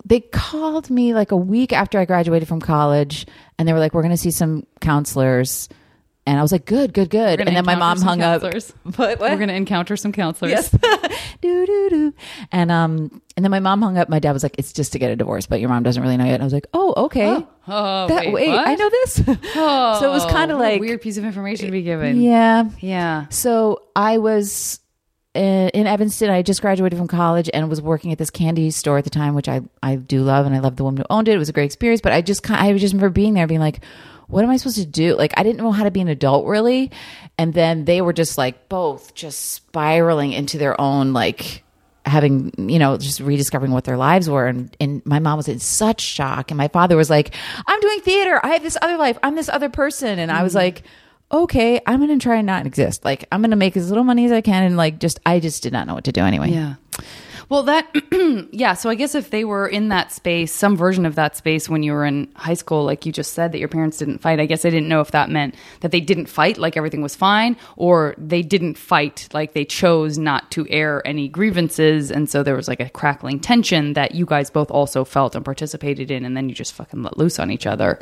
[0.05, 3.25] they called me like a week after I graduated from college,
[3.59, 5.67] and they were like, "We're going to see some counselors."
[6.27, 8.69] And I was like, "Good, good, good." And then my mom hung counselors.
[8.69, 8.75] up.
[8.97, 9.19] What?
[9.19, 9.31] what?
[9.31, 10.51] We're going to encounter some counselors.
[10.51, 10.69] Yes.
[11.41, 12.13] do do do.
[12.51, 14.07] And um, and then my mom hung up.
[14.07, 16.17] My dad was like, "It's just to get a divorce, but your mom doesn't really
[16.17, 18.49] know yet." And I was like, "Oh, okay." Oh, That, wait, wait.
[18.49, 19.23] I know this.
[19.55, 22.21] Oh, so it was kind of like weird piece of information to be given.
[22.21, 22.69] Yeah.
[22.79, 23.27] Yeah.
[23.29, 24.79] So I was
[25.35, 26.29] uh, in Evanston.
[26.29, 29.33] I just graduated from college and was working at this candy store at the time,
[29.33, 31.33] which I, I do love, and I love the woman who owned it.
[31.33, 32.01] It was a great experience.
[32.01, 33.81] But I just I just remember being there, being like,
[34.31, 36.45] "What am I supposed to do?" Like I didn't know how to be an adult
[36.45, 36.91] really.
[37.37, 41.63] And then they were just like both just spiraling into their own like
[42.05, 44.47] having you know just rediscovering what their lives were.
[44.47, 46.51] And and my mom was in such shock.
[46.51, 47.33] And my father was like
[47.67, 48.39] i'm doing theater.
[48.43, 49.17] I have this other life.
[49.23, 50.19] I'm this other person.
[50.19, 50.59] And i was mm-hmm.
[50.59, 50.83] like
[51.31, 53.05] okay i'm gonna try and not exist.
[53.05, 54.63] Like i'm gonna make as little money as i can.
[54.63, 56.51] And like just i just did not know what to do anyway.
[56.51, 56.75] Yeah.
[57.51, 57.93] Well, that,
[58.53, 58.75] yeah.
[58.75, 61.83] So I guess if they were in that space, some version of that space when
[61.83, 64.45] you were in high school, like you just said that your parents didn't fight, I
[64.45, 67.57] guess I didn't know if that meant that they didn't fight, like everything was fine,
[67.75, 72.09] or they didn't fight, like they chose not to air any grievances.
[72.09, 75.43] And so there was like a crackling tension that you guys both also felt and
[75.43, 76.23] participated in.
[76.23, 77.99] And then you just fucking let loose on each other.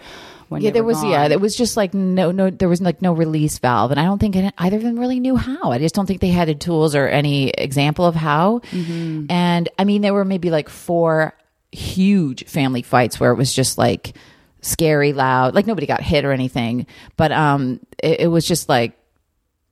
[0.50, 1.30] When yeah there was yeah gone.
[1.30, 4.18] there was just like no no there was like no release valve and i don't
[4.20, 6.96] think either of them really knew how i just don't think they had the tools
[6.96, 9.26] or any example of how Mm-hmm.
[9.30, 11.34] and i mean there were maybe like four
[11.72, 14.16] huge family fights where it was just like
[14.62, 18.98] scary loud like nobody got hit or anything but um it, it was just like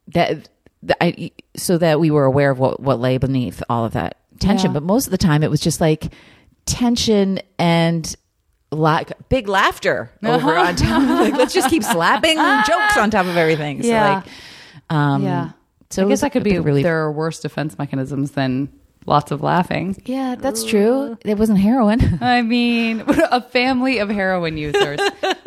[0.09, 0.47] that
[0.83, 4.17] the- I, so that we were aware of what what lay beneath all of that
[4.39, 4.73] tension Yeah.
[4.73, 6.13] but most of the time it was just like
[6.65, 8.15] tension and
[8.71, 12.35] like big laughter over on top of like let's just keep slapping
[12.67, 14.15] jokes on top of everything so Yeah.
[14.15, 14.23] like
[14.89, 15.51] um yeah.
[15.89, 16.83] so I guess that could be relief.
[16.83, 18.67] there are worse defense mechanisms than
[19.05, 19.95] lots of laughing.
[20.05, 24.99] yeah that's true it wasn't heroin I mean, a family of heroin users.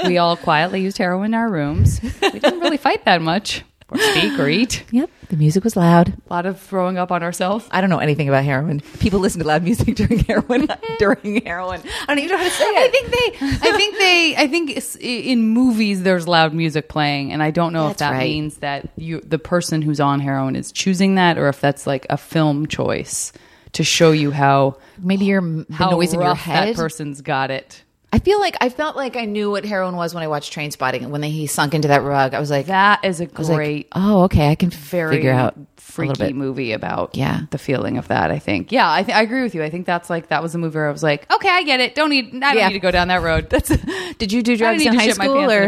[0.07, 2.01] we all quietly used heroin in our rooms.
[2.23, 4.85] We didn't really fight that much, or speak, or eat.
[4.91, 7.67] yep the music was loud A lot of throwing up on ourselves.
[7.71, 8.81] I don't know anything about heroin.
[8.99, 10.69] People listen to loud music during heroin.
[10.99, 12.83] during heroin, I don't even know how to say it.
[12.83, 17.43] I think they, I think they, I think in movies there's loud music playing, and
[17.43, 18.25] I don't know if that right.
[18.25, 22.07] means that you, the person who's on heroin, is choosing that, or if that's like
[22.11, 23.33] a film choice.
[23.73, 26.71] to show you how Maybe your the how noise in your head.
[26.71, 27.85] that person's got it.
[28.13, 31.09] I feel like I felt like I knew what heroin was when I watched Trainspotting.
[31.11, 33.57] When they, he sunk into that rug, I was like, "That is a was like,
[33.57, 36.35] great, oh, okay, I can very figure out freaky bit.
[36.37, 37.43] movie about Yeah.
[37.51, 38.31] the feeling of that.
[38.33, 38.73] I think.
[38.73, 39.63] Yeah, I, th- I agree with you.
[39.63, 41.79] I think that's like that was a movie where I was like, okay, I get
[41.79, 41.95] it.
[41.95, 42.27] Don't need.
[42.35, 42.69] I don't Yeah.
[42.69, 43.49] need to go down that road.
[43.51, 43.69] That's.
[44.19, 45.63] Did you do drugs in high school or.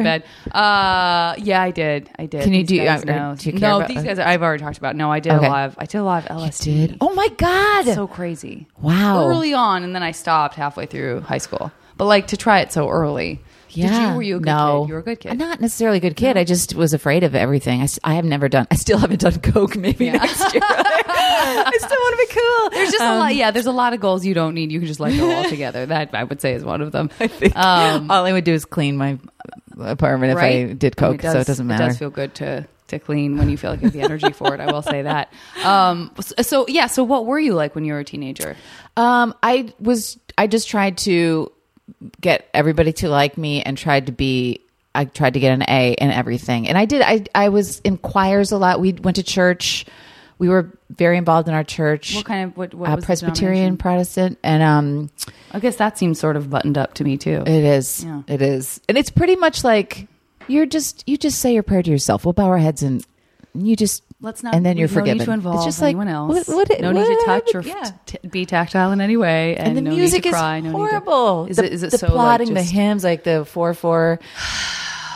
[0.53, 2.11] Uh, yeah, I did.
[2.19, 2.43] I did.
[2.43, 3.35] Can you These do- guys uh, know.
[3.39, 4.19] do you care no, about- these guys.
[4.19, 4.97] I've already talked about.
[4.97, 5.47] No, I did Okay.
[5.47, 5.77] a lot of.
[5.79, 6.65] I did a lot of LSD.
[6.65, 6.97] did?
[7.01, 7.85] Oh my god!
[7.87, 8.67] so crazy.
[8.81, 9.29] Wow.
[9.29, 11.71] Early on, and then I stopped halfway through high school.
[11.97, 13.41] But like to try it so early.
[13.75, 13.89] Yeah.
[13.89, 14.17] Did you?
[14.17, 14.83] Were you a good no.
[14.83, 14.89] kid?
[14.89, 15.31] You were a good kid.
[15.33, 16.37] I'm not necessarily a good kid.
[16.37, 17.81] I just was afraid of everything.
[17.81, 18.67] I, I have never done.
[18.71, 19.77] I still haven't done coke.
[19.77, 20.63] Maybe next year.
[20.65, 22.71] I still want to be cool.
[22.71, 23.35] There's just Um, a lot.
[23.35, 24.73] Yeah, there's a lot of goals you don't need.
[24.73, 25.87] You can just let go altogether.
[25.87, 27.11] That I would say is one of them.
[27.55, 29.19] Um, All I would do is clean my
[29.79, 30.39] apartment if?
[30.39, 31.85] I did I mean, coke, so it doesn't matter.
[31.85, 34.33] It does feel good to to clean when you feel like you have the energy
[34.33, 34.61] for it.
[34.61, 35.33] I will say that.
[35.65, 36.87] Um, so, so yeah.
[36.89, 38.57] So what were you like when you were a teenager?
[38.97, 40.19] Um, I was.
[40.37, 41.53] I just tried to
[42.21, 44.61] get everybody to like me and tried to be.
[44.95, 47.03] I tried to get an A in everything, and I did.
[47.03, 48.81] I I was in choirs a lot.
[48.81, 49.87] We went to church.
[50.39, 52.15] We were very involved in our church.
[52.15, 52.75] What kind of what?
[52.75, 53.77] what uh, Presbyterian?
[53.79, 55.11] Protestant, and um,
[55.53, 57.43] I guess that seems sort of buttoned up to me too.
[57.47, 58.05] it is.
[58.05, 58.23] Yeah.
[58.27, 60.09] It is, and it's pretty much like
[60.49, 62.25] you're just you just say your prayer to yourself.
[62.27, 63.07] We'll bow our heads and
[63.55, 64.55] you just Let's not.
[64.55, 65.19] and then you're no forgiven.
[65.19, 66.47] Need to involve it's just like anyone else.
[66.47, 67.91] What, what, no what need to touch or yeah.
[68.07, 70.61] t- be tactile in any way, and, and the no music need to is cry,
[70.61, 71.47] no need to- horrible.
[71.47, 71.73] Is the, it?
[71.73, 74.21] Is it the so like, plotting, the hymns, like the four four?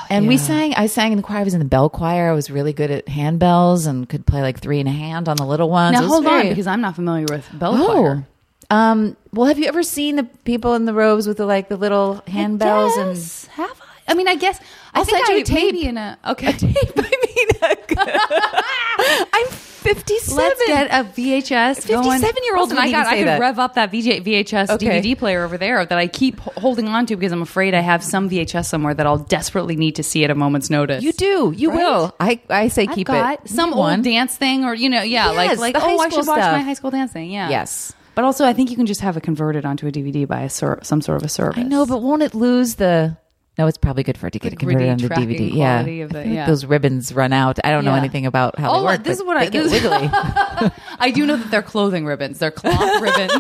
[0.09, 0.73] And we sang.
[0.75, 1.40] I sang in the choir.
[1.40, 2.31] I was in the bell choir.
[2.31, 5.37] I was really good at handbells and could play like three in a hand on
[5.37, 5.95] the little ones.
[5.99, 8.27] Now hold on, because I'm not familiar with bell oh, choir.
[8.71, 9.16] um.
[9.33, 12.23] Well, have you ever seen the people in the robes with the like the little
[12.29, 13.53] handbells and?
[13.55, 14.12] Have I?
[14.12, 14.61] I mean, I guess
[14.95, 15.75] I I'll think you I a tape.
[15.75, 16.53] maybe in a okay.
[18.09, 20.37] I'm 57.
[20.37, 21.87] Let's get a VHS.
[21.88, 22.21] going.
[22.21, 23.07] 57-year-olds Listen, I got.
[23.07, 23.40] I could that.
[23.40, 25.01] rev up that VJ, VHS Okay.
[25.01, 28.03] DVD player over there that I keep holding on to because I'm afraid I have
[28.03, 31.05] some VHS somewhere that I'll desperately need to see at a moment's notice.
[31.05, 31.53] You do.
[31.57, 31.79] You Right?
[31.79, 32.14] will.
[32.19, 33.49] I I say I've keep it.
[33.49, 36.27] some old dance thing, or you know, yeah, like Yes, like high oh, I should
[36.27, 36.53] watch stuff.
[36.53, 37.31] my high school dance thing.
[37.31, 37.92] Yeah, Yes.
[38.16, 40.49] But also, I think you can just have it converted onto a DVD by a
[40.49, 41.59] ser- some sort of a service.
[41.59, 43.16] I know, but won't it lose the?
[43.59, 45.55] No, it's probably good for it to get it The converted onto tracking DVD.
[45.55, 46.47] Yeah, quality of I the- yeah.
[46.47, 47.59] those ribbons run out.
[47.64, 49.05] I don't know anything about how Oh, they work.
[49.05, 50.11] this but is what I- get wiggly.
[51.01, 52.38] I do know that they're clothing ribbons.
[52.38, 53.33] They're cloth ribbons.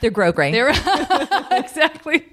[0.00, 0.50] They're grosgrain.
[0.52, 0.70] They're
[1.60, 2.26] exactly.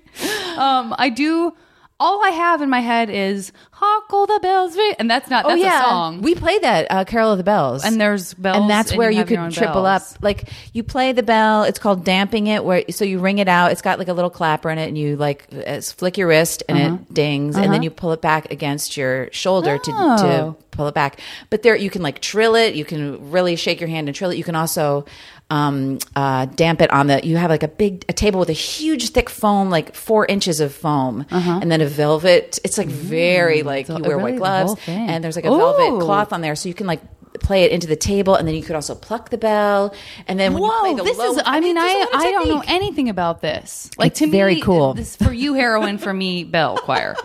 [0.58, 1.54] Um, I do.
[2.00, 5.46] All I have in my head is "Hark all the bells," ring," and that's not.
[5.46, 6.22] oh yeah, a song.
[6.22, 9.20] we play that uh, "Carol of the Bells," and there's bells, and that's where you,
[9.20, 10.14] have could triple bells.
[10.16, 10.24] up.
[10.24, 12.64] Like you play the bell, it's called damping it.
[12.66, 13.72] Where so you ring it out.
[13.72, 16.64] It's got like a little clapper in it, and you like uh, flick your wrist,
[16.70, 16.96] and Uh-huh.
[17.10, 20.18] it dings, and then you pull it back against your shoulder to Oh.
[20.18, 21.20] to pull it back.
[21.50, 22.76] But there, you can like trill it.
[22.76, 24.38] You can really shake your hand and trill it.
[24.38, 25.06] You can also
[25.52, 27.26] um, uh, damp it on the.
[27.28, 30.60] You have like a big a table with a huge thick foam, like four inches
[30.62, 32.58] of foam, and then a velvet.
[32.64, 34.00] It's like very like Uh-huh.
[34.00, 36.56] Mm, So you wear really white gloves, and there's like a velvet cloth on there,
[36.56, 37.02] so you can like
[37.42, 39.94] play it into the table, and then you could also pluck the bell,
[40.28, 41.42] and then when you play Whoa, the this low, is.
[41.46, 43.90] I mean, I I don't know anything about this.
[43.98, 44.94] Like It's to me, very cool.
[44.94, 45.98] This for you, heroin.
[45.98, 47.16] For me, bell choir.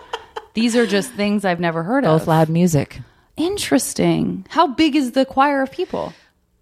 [0.54, 2.20] These are just things I've never heard both of.
[2.22, 2.98] Both loud music.
[3.36, 4.46] Interesting.
[4.48, 6.12] How big is the choir of people?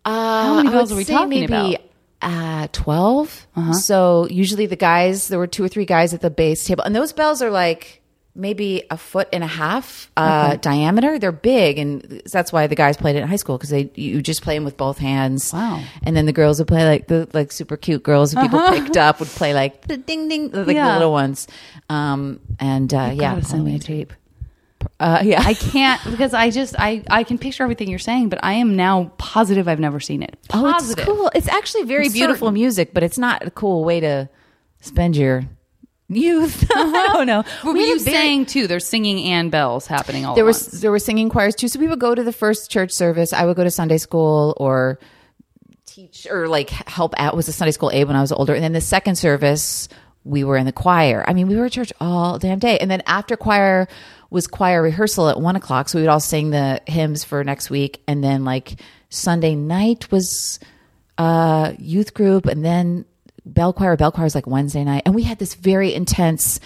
[0.05, 1.81] Uh, many bells are we talking maybe, about?
[2.23, 3.73] Uh, 12 Uh-huh.
[3.73, 6.95] So usually the guys, there were two or three guys at the base table, and
[6.95, 8.03] those bells are like
[8.35, 11.19] maybe a foot and a half uh, diameter.
[11.19, 14.23] They're big, and that's why the guys played it in high school because they you
[14.23, 15.53] just play them with both hands.
[15.53, 15.83] Wow.
[16.03, 18.97] And then the girls would play like the like super cute girls who people picked
[18.97, 21.47] up would play like the ding ding like the little ones.
[21.88, 24.12] Um, and uh, yeah, send me a tape.
[25.00, 25.42] Uh, yeah.
[25.44, 28.76] I can't because I just I I can picture everything you're saying, but I am
[28.76, 30.38] now positive I've never seen it.
[30.52, 31.04] Oh, it's Positive.
[31.07, 31.30] cool.
[31.35, 32.54] It's actually very I'm beautiful certain.
[32.54, 34.28] music, but it's not a cool way to
[34.80, 35.44] spend your
[36.09, 36.70] youth.
[36.74, 37.42] I don't know.
[37.64, 38.66] But We were you very- saying too?
[38.66, 40.80] There's singing and bells happening all there was once.
[40.80, 41.68] there were singing choirs too?
[41.68, 43.33] So we would go to the first church service.
[43.33, 44.98] I would go to Sunday school or
[45.87, 47.35] teach or like help out.
[47.37, 49.88] Was a Sunday school aide when I was older, and then the second service
[50.24, 51.24] we were in the choir.
[51.26, 53.88] I mean, we were at church all damn day, and then after choir
[54.35, 55.88] was choir rehearsal at one o'clock.
[55.88, 60.11] So we would all sing the hymns for next week, and then like Sunday night
[60.11, 60.59] was
[61.16, 63.05] uh youth group and then
[63.47, 66.59] bell choir bell choir was like wednesday night and we had this very intense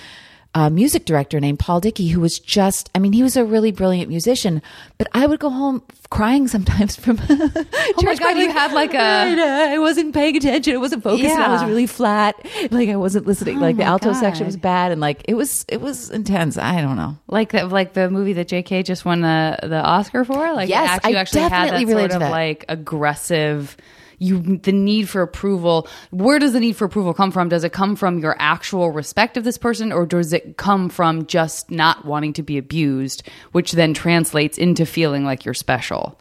[0.58, 3.70] uh, music director named paul dickey who was just i mean he was a really
[3.70, 4.60] brilliant musician
[4.98, 9.70] but i would go home crying sometimes from oh my God, you had like a-
[9.74, 12.34] i wasn't paying attention i wasn't focused and i was really flat
[12.70, 15.34] like i wasn't listening Oh like the my alto section was bad and like it
[15.34, 18.82] was it was intense i don't know Like the, like the movie that J.K.
[18.84, 20.52] just won the the Oscar for.
[20.54, 22.30] Like Yes, actually, I actually had that definitely sort of that.
[22.30, 23.76] like aggressive.
[24.18, 27.72] You the need for approval where does the need for approval come from does it
[27.72, 32.04] come from your actual respect of this person or does it come from just not
[32.04, 36.18] wanting to be abused which then translates into feeling like you're special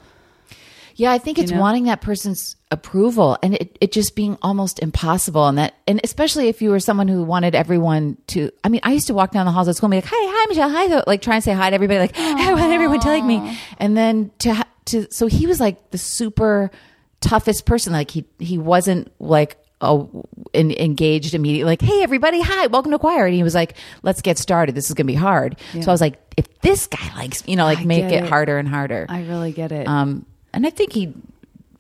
[0.95, 1.60] Yeah, I think it's know?
[1.62, 5.47] wanting that person's approval and it, it just being almost impossible.
[5.47, 8.93] And that, and especially if you were someone who wanted everyone to, I mean, I
[8.93, 11.03] used to walk down the halls at school and be like, hi, hi, Michelle, hi,
[11.05, 13.57] like try and say hi to everybody, like, I want everyone to like me.
[13.77, 16.71] And then to, ha- to, so he was like the super
[17.21, 17.93] toughest person.
[17.93, 20.25] Like he, he wasn't like, Oh,
[20.56, 23.27] en- engaged immediately, like, hey, everybody, hi, welcome to choir.
[23.27, 24.73] And he was like, let's get started.
[24.73, 25.56] This is going to be hard.
[25.71, 28.27] So I was like, if this guy likes, you know, like I make it, it.
[28.27, 29.06] harder and harder.
[29.08, 31.13] i really get it Um, and I think he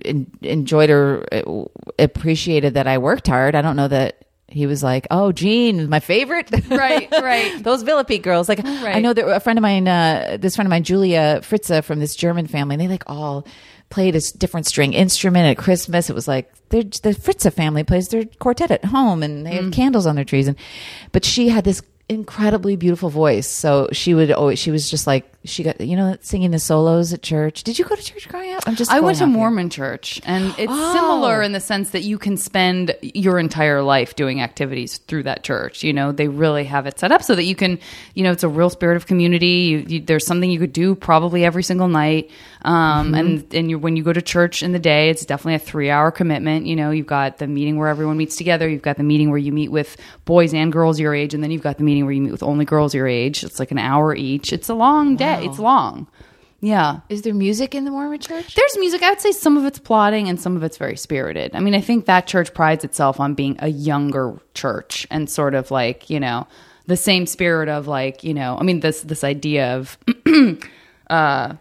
[0.05, 1.65] en- enjoyed or uh,
[1.97, 3.55] appreciated that I worked hard.
[3.55, 7.63] I don't know that he was like, "Oh, Jean, my favorite." Right, right.
[7.63, 8.47] Those Villepique girls.
[8.47, 9.01] Like, I Right.
[9.01, 12.15] know that a friend of mine, uh, this friend of mine, Julia Fritze from this
[12.15, 13.45] German family, and they like all
[13.89, 16.09] played a different string instrument at Christmas.
[16.09, 19.63] It was like the Fritza family plays their quartet at home, and they Mm.
[19.63, 20.47] have candles on their trees.
[20.47, 20.57] And
[21.11, 24.59] but she had this incredibly beautiful voice, so she would always.
[24.59, 27.63] She was just like she got you know singing the solos at church.
[27.63, 28.63] Did you go to church growing up?
[28.65, 28.91] I'm just.
[28.91, 29.37] I went to off here.
[29.37, 30.93] Mormon church, and it's Oh.
[30.93, 35.43] similar in the sense that you can spend your entire life doing activities through that
[35.43, 35.83] church.
[35.83, 37.79] You know, they really have it set up so that you can,
[38.13, 39.47] you know, it's a real spirit of community.
[39.47, 42.29] You, you, there's something you could do probably every single night,
[42.63, 45.59] um, and and you when you go to church in the day, it's definitely a
[45.59, 46.65] three hour commitment.
[46.67, 48.67] You know, you've got the meeting where everyone meets together.
[48.69, 51.51] You've got the meeting where you meet with boys and girls your age, and then
[51.51, 53.43] you've got the meeting where you meet with only girls your age.
[53.43, 54.53] It's like an hour each.
[54.53, 55.45] It's a long day.
[55.45, 56.07] It's long.
[56.59, 57.01] Yeah.
[57.09, 58.55] Is there music in the Mormon church?
[58.55, 59.03] There's music.
[59.03, 61.55] I would say some of it's plotting and some of it's very spirited.
[61.55, 65.53] I mean, I think that church prides itself on being a younger church and sort
[65.53, 66.47] of like, you know,
[66.87, 69.97] the same spirit of like, you know, I mean, this this idea of
[71.09, 71.53] uh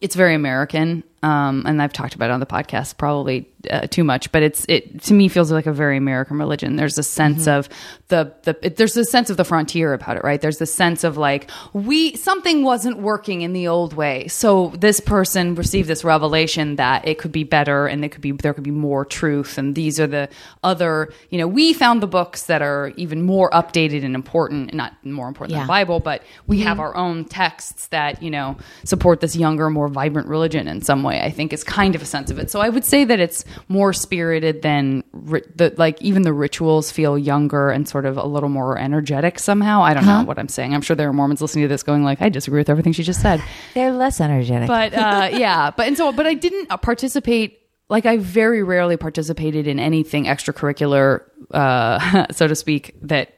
[0.00, 1.04] it's very American.
[1.22, 4.64] Um, and I've talked about it on the podcast probably uh, too much, but it's
[4.68, 6.76] it to me feels like a very American religion.
[6.76, 7.68] There's a sense of
[8.08, 10.40] the the it, there's a sense of the frontier about it, right?
[10.40, 15.00] There's the sense of like we something wasn't working in the old way, so this
[15.00, 18.64] person received this revelation that it could be better and it could be there could
[18.64, 20.28] be more truth, and these are the
[20.62, 24.94] other you know we found the books that are even more updated and important, not
[25.04, 29.20] more important than the Bible, but we have our own texts that you know support
[29.20, 31.20] this younger, more vibrant religion in some way.
[31.20, 32.50] I think is kind of a sense of it.
[32.50, 36.90] So I would say that it's more spirited than ri- the like even the rituals
[36.90, 39.82] feel younger and sort of a little more energetic somehow.
[39.82, 40.74] I don't know what I'm saying.
[40.74, 43.02] I'm sure there are Mormons listening to this going like, I disagree with everything she
[43.02, 43.42] just said.
[43.74, 44.68] They're less energetic.
[44.68, 47.58] But uh, yeah, but and so but I didn't uh, participate.
[47.88, 53.34] Like I very rarely participated in anything extracurricular, uh, so to speak, that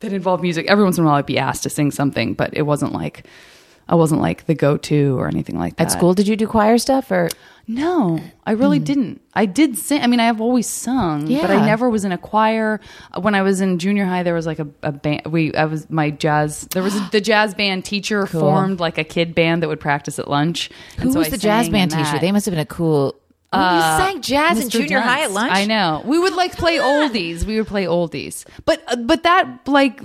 [0.00, 0.66] that involved music.
[0.68, 3.26] Every once in a while, I'd be asked to sing something, but it wasn't like
[3.88, 5.84] I wasn't like the go-to or anything like that.
[5.84, 7.28] At school, did you do choir stuff or?
[7.66, 9.22] No, I really didn't.
[9.32, 10.02] I did sing.
[10.02, 12.80] I mean, I have always sung, but I never was in a choir.
[13.18, 15.22] When I was in junior high, there was like a, a band.
[15.26, 16.68] We, I was my jazz.
[16.72, 20.18] There was a, the jazz band teacher formed like a kid band that would practice
[20.18, 20.70] at lunch.
[20.96, 22.18] Who And so was I the jazz band teacher?
[22.18, 23.14] They must have been a cool.
[23.52, 24.72] Oh, you sang jazz in Mr.
[24.72, 25.52] junior high at lunch.
[25.52, 26.02] I know.
[26.04, 27.44] We would like play oldies.
[27.44, 28.44] We would play oldies.
[28.64, 30.00] But uh, but that like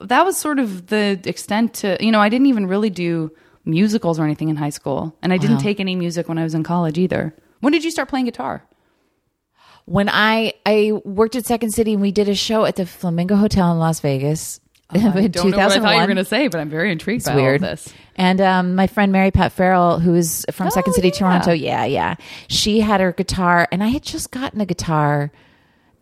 [0.00, 3.32] that was sort of the extent to you know I didn't even really do
[3.64, 5.62] musicals or anything in high school, and I didn't Wow.
[5.62, 7.34] take any music when I was in college either.
[7.60, 8.64] When did you start playing guitar?
[9.84, 13.36] When I I worked at Second City and we did a show at the Flamingo
[13.36, 14.60] Hotel in Las Vegas
[14.94, 16.68] in Oh, I don't know what I thought you were going to say, but I'm
[16.70, 17.62] very intrigued It's by weird.
[17.62, 17.92] all this.
[18.16, 21.14] And um, my friend Mary Pat Farrell, who is from Second City, yeah.
[21.14, 22.14] Toronto, yeah, yeah,
[22.48, 25.32] she had her guitar, and I had just gotten a guitar,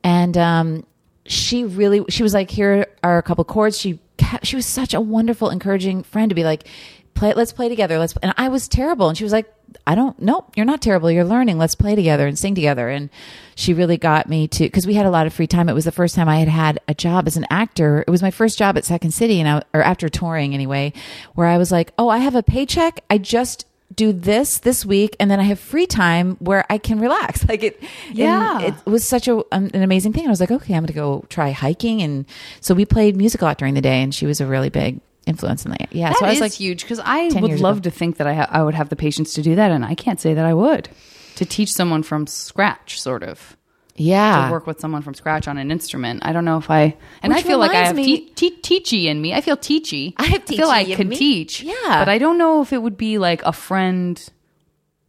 [0.04, 0.84] and um,
[1.24, 4.00] she really, she was like, "Here are a couple chords." She
[4.42, 6.66] she was such a wonderful, encouraging friend to be like,
[7.14, 9.52] "Play, let's play together." Let's, and I was terrible, and she was like,
[9.86, 11.10] "I don't, nope, you're not terrible.
[11.10, 11.58] You're learning.
[11.58, 13.10] Let's play together and sing together." And
[13.54, 15.68] she really got me to because we had a lot of free time.
[15.68, 18.04] It was the first time I had had a job as an actor.
[18.06, 20.92] It was my first job at Second City, and I, or after touring anyway,
[21.34, 23.00] where I was like, "Oh, I have a paycheck.
[23.10, 27.00] I just." do this this week and then I have free time where I can
[27.00, 27.44] relax.
[27.48, 28.60] Like it, Yeah.
[28.60, 30.26] it was such a um, an amazing thing.
[30.28, 32.24] I was like, okay, I'm going to go try hiking, and
[32.60, 35.00] so we played music a lot during the day, and she was a really big
[35.26, 35.92] influence in that.
[35.92, 37.90] Yeah, That so I was is like, huge because I would love ago.
[37.90, 39.94] to think that I, ha- I would have the patience to do that, and I
[39.94, 40.88] can't say that I would
[41.36, 43.56] to teach someone from scratch, sort of.
[43.96, 46.20] yeah, to work with someone from scratch on an instrument.
[46.24, 48.80] I don't know if I and Which I feel like I have me- te- te-
[48.80, 49.32] teachy in me.
[49.34, 50.14] I feel teachy.
[50.16, 51.16] I have feel I teachy in could me.
[51.16, 51.62] teach.
[51.62, 51.74] Yeah.
[51.86, 54.22] but I don't know if it would be like a friend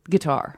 [0.10, 0.58] guitar.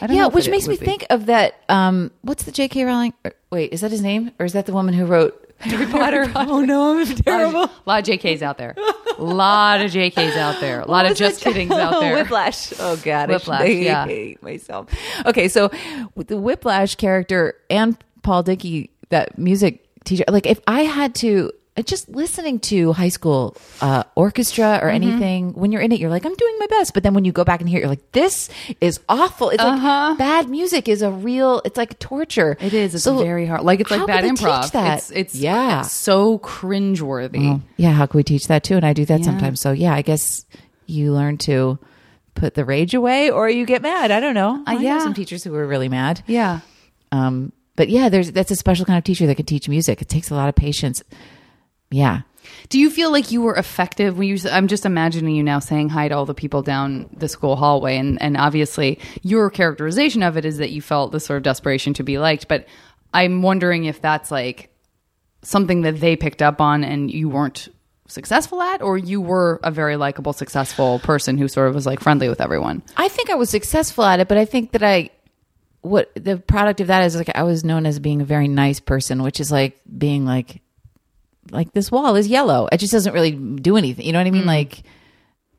[0.00, 0.84] I don't yeah, know which it makes me be.
[0.86, 1.60] think of that.
[1.68, 2.84] Um, what's the J.K.
[2.84, 3.12] Rowling?
[3.50, 6.30] Wait, is that his name, or is that the woman who wrote Harry Potter.
[6.34, 7.64] oh no, I'm terrible.
[7.64, 8.74] A lot of JKs out there.
[9.18, 10.80] A lot of JKs out there.
[10.80, 12.14] A lot of just kiddings out there.
[12.14, 12.72] Whiplash.
[12.78, 14.34] Oh god, Whiplash, I hate yeah.
[14.42, 14.88] myself.
[15.26, 15.70] Okay, so
[16.14, 21.52] with the Whiplash character and Paul Dickey, that music teacher, like if I had to.
[21.76, 24.86] Uh, Just listening to high school uh, orchestra Mm-hmm.
[24.86, 26.94] or anything, when you're in it, you're like, I'm doing my best.
[26.94, 28.48] But then when you go back and hear it, you're like, this
[28.80, 29.50] is awful.
[29.50, 32.52] It's like bad music is a real, it's like torture.
[32.58, 32.66] Uh-huh.
[32.66, 32.94] It is.
[32.94, 33.62] It's So very hard.
[33.62, 34.70] Like it's like bad improv.
[34.96, 35.80] It's it's yeah.
[35.80, 37.60] It's so cringeworthy.
[37.76, 38.76] Yeah, how can we teach that too?
[38.76, 39.24] And I do that Yeah.
[39.26, 39.60] sometimes.
[39.60, 40.44] So yeah, I guess
[40.86, 41.78] you learn to
[42.34, 44.10] put the rage away or you get mad.
[44.10, 44.62] I don't know.
[44.66, 44.98] I know yeah.
[45.00, 46.22] some teachers who are really mad.
[46.26, 46.60] Yeah.
[47.12, 50.02] Um, but yeah, there's that's a special kind of teacher that can teach music.
[50.02, 51.02] It takes a lot of patience.
[51.90, 52.22] Yeah.
[52.68, 54.38] Do you feel like you were effective when you?
[54.50, 57.96] I'm just imagining you now saying hi to all the people down the school hallway,
[57.96, 61.94] and and obviously your characterization of it is that you felt this sort of desperation
[61.94, 62.48] to be liked.
[62.48, 62.66] But
[63.14, 64.70] I'm wondering if that's like
[65.42, 67.68] something that they picked up on and you weren't
[68.06, 72.00] successful at, or you were a very likable, successful person who sort of was like
[72.00, 72.82] friendly with everyone.
[72.96, 75.10] I think I was successful at it, but I think that I
[75.80, 78.80] what the product of that is like I was known as being a very nice
[78.80, 80.62] person, which is like being like
[81.50, 82.68] like this wall is yellow.
[82.72, 84.04] It just doesn't really do anything.
[84.06, 84.34] You know what I Mm.
[84.34, 84.46] mean?
[84.46, 84.82] Like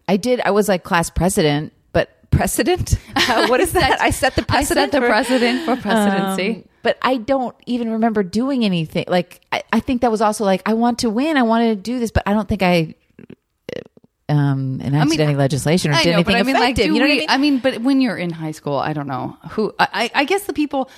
[0.08, 2.98] I did I was like class president, but precedent?
[3.16, 4.02] Uh, what is that?
[4.02, 6.50] I set the I set the for- precedent for presidency.
[6.58, 9.06] um, but I don't even remember doing anything.
[9.08, 11.36] Like I, I think that was also like I want to win.
[11.38, 12.94] I wanted to do this, but I don't think I
[14.28, 16.86] um enacted mean, any legislation or I did know, but anything I mean, like, effective.
[16.88, 17.60] do you know we- what I mean?
[17.60, 19.74] but when you're in high school, I don't know who.
[19.78, 20.90] I, I I guess the people.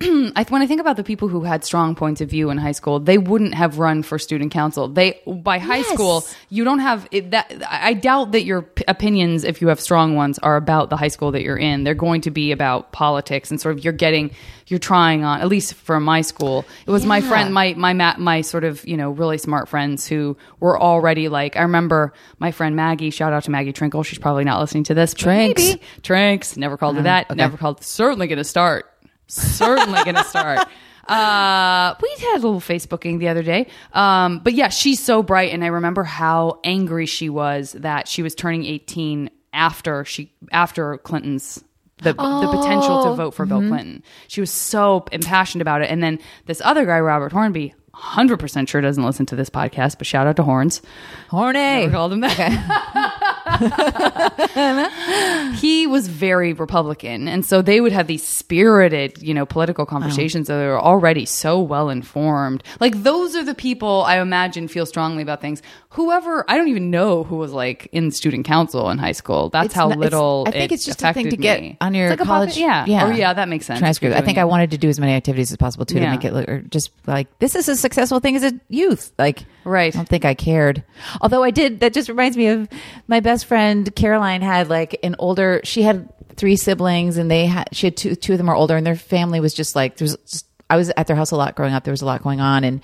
[0.00, 2.72] I, when I think about the people who had strong points of view in high
[2.72, 4.88] school, they wouldn't have run for student council.
[4.88, 5.88] They by high Yes.
[5.88, 7.52] school, you don't have it, that.
[7.68, 11.08] I doubt that your p- opinions, if you have strong ones, are about the high
[11.08, 11.84] school that you're in.
[11.84, 14.30] They're going to be about politics and sort of you're getting,
[14.66, 15.40] you're trying on.
[15.40, 18.96] At least for my school, it was my friend, my my my sort of you
[18.96, 21.56] know really smart friends who were already like.
[21.56, 23.10] I remember my friend Maggie.
[23.10, 24.04] Shout out to Maggie Trinkle.
[24.04, 25.14] She's probably not listening to this.
[25.14, 26.56] but Trinks.
[26.56, 27.04] Never called her uh-huh.
[27.04, 27.26] that.
[27.30, 27.36] okay.
[27.36, 27.82] Never called.
[27.82, 28.86] Certainly going to start.
[29.28, 30.66] Certainly going to start.
[31.08, 33.68] Uh, we had a little Facebooking the other day.
[33.92, 38.22] Um, but yeah, she's so bright, and I remember how angry she was that she
[38.22, 41.62] was turning eighteen after she after Clinton's.
[41.98, 44.02] The, the potential to vote for Bill Clinton.
[44.28, 45.90] She was so impassioned about it.
[45.90, 50.06] And then this other guy, Robert Hornby, 100% sure doesn't listen to this podcast, but
[50.06, 50.82] shout out to Horns.
[51.30, 51.58] Horny.
[51.58, 53.42] Never called him that.
[55.54, 60.48] he was very Republican, and so they would have these spirited, you know, political conversations.
[60.48, 62.62] that are already so well informed.
[62.80, 65.62] Like those are the people I imagine feel strongly about things.
[65.90, 69.48] Whoever I don't even know who was like in student council in high school.
[69.48, 70.44] That's It's how not- little.
[70.46, 71.76] I think it it's just a thing to get me.
[71.80, 72.56] on your like college.
[72.56, 73.78] yeah, yeah, Oh yeah, that makes sense.
[73.80, 74.14] transcript.
[74.14, 76.06] I think doing I wanted to do as many activities as possible too Yeah.
[76.06, 79.12] to make it look, or just like this is a successful thing as a youth.
[79.18, 79.94] Like, Right.
[79.94, 80.84] I don't think I cared.
[81.20, 81.80] Although I did.
[81.80, 82.68] That just reminds me of
[83.08, 85.60] my best friend Caroline had like an older.
[85.64, 88.14] She had three siblings, and they had she had two.
[88.14, 90.16] Two of them are older, and their family was just like there's.
[90.16, 91.84] Just, I was at their house a lot growing up.
[91.84, 92.80] There was a lot going on, and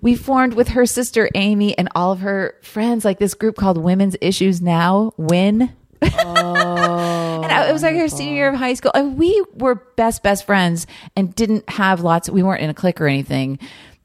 [0.00, 3.76] we formed with her sister Amy and all of her friends like this group called
[3.76, 5.12] Women's Issues Now.
[5.16, 5.72] Win.
[6.00, 8.92] Oh, And I, it was like her senior year of high school.
[8.94, 10.86] And we were best, best friends
[11.16, 13.58] and didn't have lots, we weren't in a clique or anything.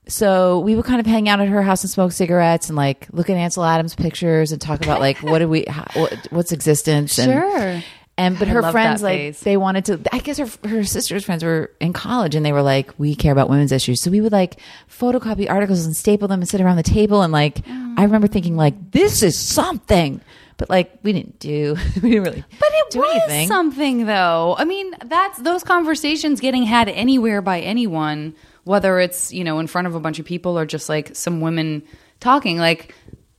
[0.09, 3.07] So we would kind of hang out at her house and smoke cigarettes and like
[3.11, 6.51] look at Ansel Adams pictures and talk about like what do we, how, what, what's
[6.51, 7.17] existence.
[7.17, 7.83] And, Sure.
[8.17, 9.39] And but I her friends like phase.
[9.39, 10.01] they wanted to.
[10.11, 13.31] I guess her her sister's friends were in college and they were like, we care
[13.31, 14.01] about women's issues.
[14.01, 17.31] So we would like photocopy articles and staple them and sit around the table and
[17.31, 17.59] like.
[17.65, 17.85] Oh.
[17.97, 20.21] I remember thinking like, this is something.
[20.57, 22.43] But like we didn't do, we didn't really.
[22.59, 23.47] But it do was anything.
[23.47, 24.55] something, though.
[24.57, 29.67] I mean, that's those conversations getting had anywhere by anyone, whether it's you know in
[29.67, 31.83] front of a bunch of people or just like some women
[32.19, 32.57] talking.
[32.57, 32.93] Like,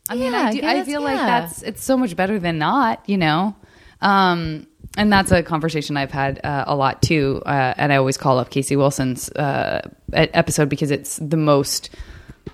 [0.08, 2.58] I mean, I, do, yeah, I that's- feel like that's it's so much better than
[2.58, 3.54] not, you know.
[4.00, 4.66] Um,
[4.96, 7.42] and that's a conversation I've had uh, a lot too.
[7.46, 11.90] Uh, and I always call up Casey Wilson's uh, episode because it's the most.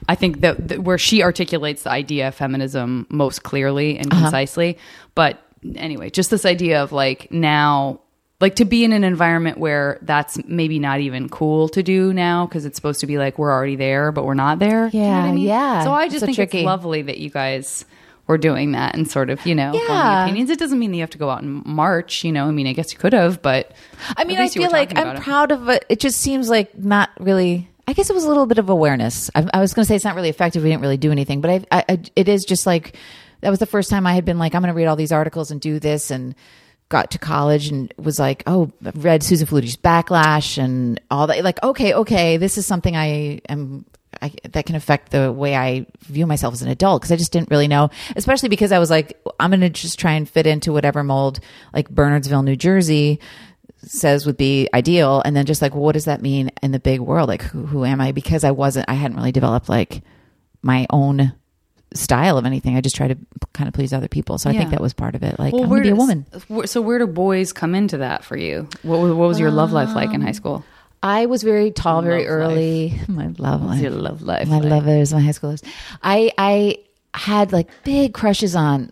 [0.08, 4.76] I think that, that where she articulates the idea of feminism most clearly and concisely.
[5.14, 5.40] But
[5.76, 8.00] anyway, just this idea of like now,
[8.40, 12.46] like to be in an environment where that's maybe not even cool to do now
[12.46, 14.90] because it's supposed to be like we're already there, but we're not there.
[14.90, 15.38] Do you know Yeah, I mean?
[15.46, 15.84] yeah.
[15.84, 16.58] So I just So think tricky.
[16.58, 17.84] it's lovely that you guys
[18.26, 20.24] were doing that and sort of, you know, Yeah.
[20.24, 20.50] opinions.
[20.50, 22.46] It doesn't mean that you have to go out and march, you know.
[22.46, 23.72] I mean, I guess you could have, but
[24.16, 25.22] I mean, I least you were feel like I'm about it.
[25.22, 25.84] proud of it.
[25.88, 27.70] It just seems like not really.
[27.88, 29.30] I guess it was a little bit of awareness.
[29.34, 30.62] I, I was going to say it's not really effective.
[30.64, 32.96] We didn't really do anything, but I, I, I, it is just like
[33.42, 35.12] that was the first time I had been like, I'm going to read all these
[35.12, 36.34] articles and do this, and
[36.88, 41.42] got to college and was like, oh, read Susan Faludi's Backlash and all that.
[41.42, 43.84] Like, okay, okay, this is something I am.
[44.22, 47.32] I, that can affect the way I view myself as an adult because I just
[47.32, 50.46] didn't really know, especially because I was like, I'm going to just try and fit
[50.46, 51.38] into whatever mold
[51.74, 53.20] like Bernardsville, New Jersey
[53.82, 55.20] says would be ideal.
[55.22, 57.28] And then just like, well, what does that mean in the big world?
[57.28, 58.12] Like, who, who am I?
[58.12, 60.02] Because I wasn't, I hadn't really developed like
[60.62, 61.34] my own
[61.94, 62.76] style of anything.
[62.76, 63.16] I just try to
[63.52, 64.38] kind of please other people.
[64.38, 65.38] So I think that was part of it.
[65.38, 66.66] Like, Well, I'm where going to be a woman.
[66.66, 68.68] So where do boys come into that for you?
[68.82, 70.56] What, what was your love life like in high school?
[70.56, 70.64] Um,
[71.02, 72.28] I was very tall, very life.
[72.28, 73.00] early.
[73.08, 73.80] My love life.
[73.80, 74.70] your love life My like?
[74.70, 75.62] lovers, my high schoolers.
[76.02, 76.78] I I
[77.14, 78.90] had like big crushes on.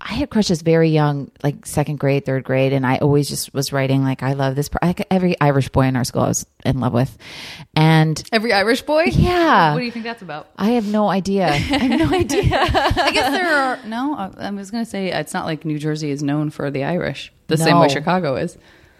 [0.00, 3.72] I had crushes very young, like second grade, third grade, and I always just was
[3.72, 4.68] writing like I love this.
[4.68, 4.78] Per-.
[4.82, 7.16] Like every Irish boy in our school, I was in love with,
[7.74, 9.04] and Every Irish boy?
[9.04, 9.72] Yeah.
[9.72, 10.48] What do you think that's about?
[10.56, 11.48] I have no idea.
[11.48, 12.58] I have no idea.
[12.60, 14.14] I guess there are no.
[14.14, 16.84] I I was going to say it's not like New Jersey is known for the
[16.84, 18.56] Irish the same way Chicago is.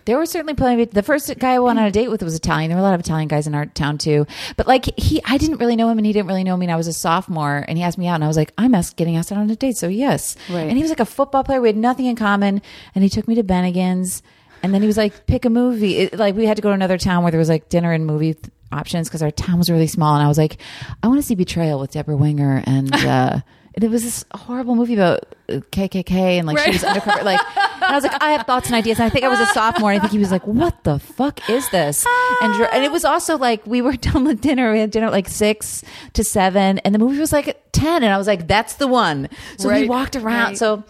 [0.09, 0.85] There were certainly plenty.
[0.85, 2.71] Of, the first guy I went on a date with was Italian.
[2.71, 4.27] There were a lot of Italian guys in our town too.
[4.57, 6.65] But like he, I didn't really know him, and he didn't really know me.
[6.65, 8.75] And I was a sophomore, and he asked me out, and I was like, I'm
[8.75, 10.35] asked, getting asked out on a date, so yes.
[10.49, 10.61] Right.
[10.67, 11.61] And he was like a football player.
[11.61, 12.63] We had nothing in common,
[12.95, 14.23] and he took me to Bennigan's,
[14.63, 15.99] and then he was like, pick a movie.
[15.99, 18.07] It, like we had to go to another town where there was like dinner and
[18.07, 20.57] movie th- options because our town was really small, and I was like,
[21.03, 22.95] I want to see Betrayal with Debra Winger, and.
[22.95, 23.41] uh
[23.79, 27.23] and It was this horrible movie about uh, KKK and like she was undercover.
[27.23, 28.99] Like, and I was like, I have thoughts and ideas.
[28.99, 29.93] And I think I was a sophomore.
[29.93, 32.05] And I think he was like, "What the fuck is this?"
[32.43, 34.73] And and it was also like we were done with dinner.
[34.73, 38.03] We had dinner at like six to seven, and the movie was like at ten.
[38.03, 40.49] And I was like, "That's the one." So we walked around.
[40.49, 40.59] right.
[40.59, 40.83] So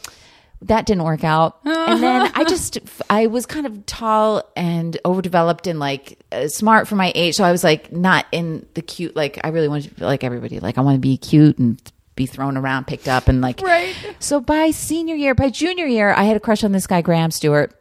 [0.62, 1.58] that didn't work out.
[1.64, 2.78] And then I just,
[3.08, 7.36] I was kind of tall and overdeveloped and like uh, smart for my age.
[7.36, 10.24] So I was like not in the cute, like I really wanted to be like
[10.24, 10.58] everybody.
[10.58, 11.80] Like I want to be cute and
[12.18, 13.62] be thrown around, picked up and like.
[13.62, 13.94] Right.
[14.18, 17.30] So by senior year, by junior year, I had a crush on this guy, Graham
[17.30, 17.72] Stewart.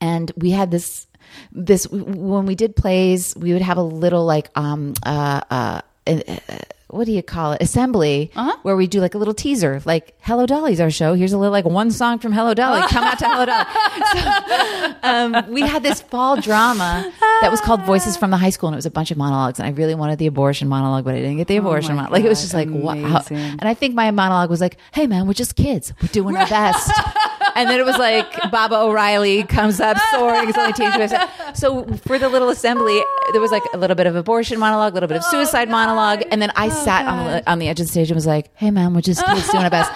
[0.00, 1.06] And we had this,
[1.52, 6.58] this, when we did plays, we would have a little like, um, uh, uh, uh,
[6.92, 7.62] what do you call it?
[7.62, 8.30] Assembly,
[8.62, 11.52] where we do like a little teaser, like "Hello Dolly's our show." Here's a little
[11.52, 12.82] like one song from Hello Dolly.
[12.88, 13.64] Come out to Hello Dolly.
[14.12, 18.68] So, um, we had this fall drama that was called Voices from the High School,
[18.68, 19.58] and it was a bunch of monologues.
[19.58, 21.94] And I really wanted the abortion monologue, but I didn't get the abortion.
[21.96, 22.12] my monologue.
[22.12, 23.22] Like it was just like wow.
[23.30, 25.92] And I think my monologue was like, "Hey man, we're just kids.
[26.02, 26.90] We're doing our best."
[27.54, 30.48] and then it was like Baba O'Riley comes up soaring.
[30.48, 31.12] It's only teenage boys.
[31.54, 34.94] So for the little assembly, there was like a little bit of abortion monologue, a
[34.94, 37.68] little bit of suicide oh, monologue, and then I oh, sat on the, on the
[37.68, 39.90] edge of the stage and was like, "Hey man, we're just kids doing our best,"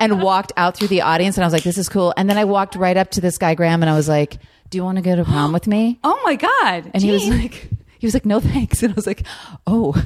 [0.00, 2.38] and walked out through the audience, and I was like, "This is cool." And then
[2.38, 4.38] I walked right up to this guy Graham, and I was like,
[4.70, 6.90] "Do you want to go to prom with me?" Oh my God.
[6.94, 7.68] And he was like,
[8.00, 8.82] he was like, no thanks.
[8.82, 9.24] And I was like,
[9.66, 9.92] oh.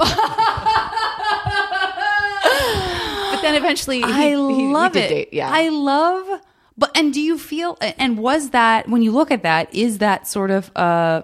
[3.33, 5.09] but then eventually, he, I he- love did it.
[5.09, 5.49] date, Yeah.
[5.51, 6.41] I love.
[6.77, 7.77] But and do you feel?
[7.81, 9.72] And was that when you look at that?
[9.75, 11.22] Is that sort of uh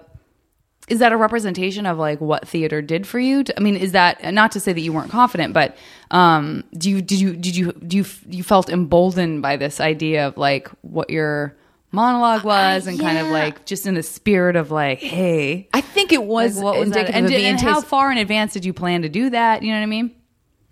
[0.87, 3.43] Is that a representation of like what theater did for you?
[3.57, 5.75] I mean, is that not to say that you weren't confident, but
[6.09, 10.27] um, do you did you did you do you you felt emboldened by this idea
[10.27, 11.55] of like what your
[11.93, 16.13] monologue was and kind of like just in the spirit of like, hey, I think
[16.13, 18.71] it was, like, what was indicative And, did- and how far in advance did you
[18.73, 19.61] plan to do that?
[19.63, 20.15] You know what I mean?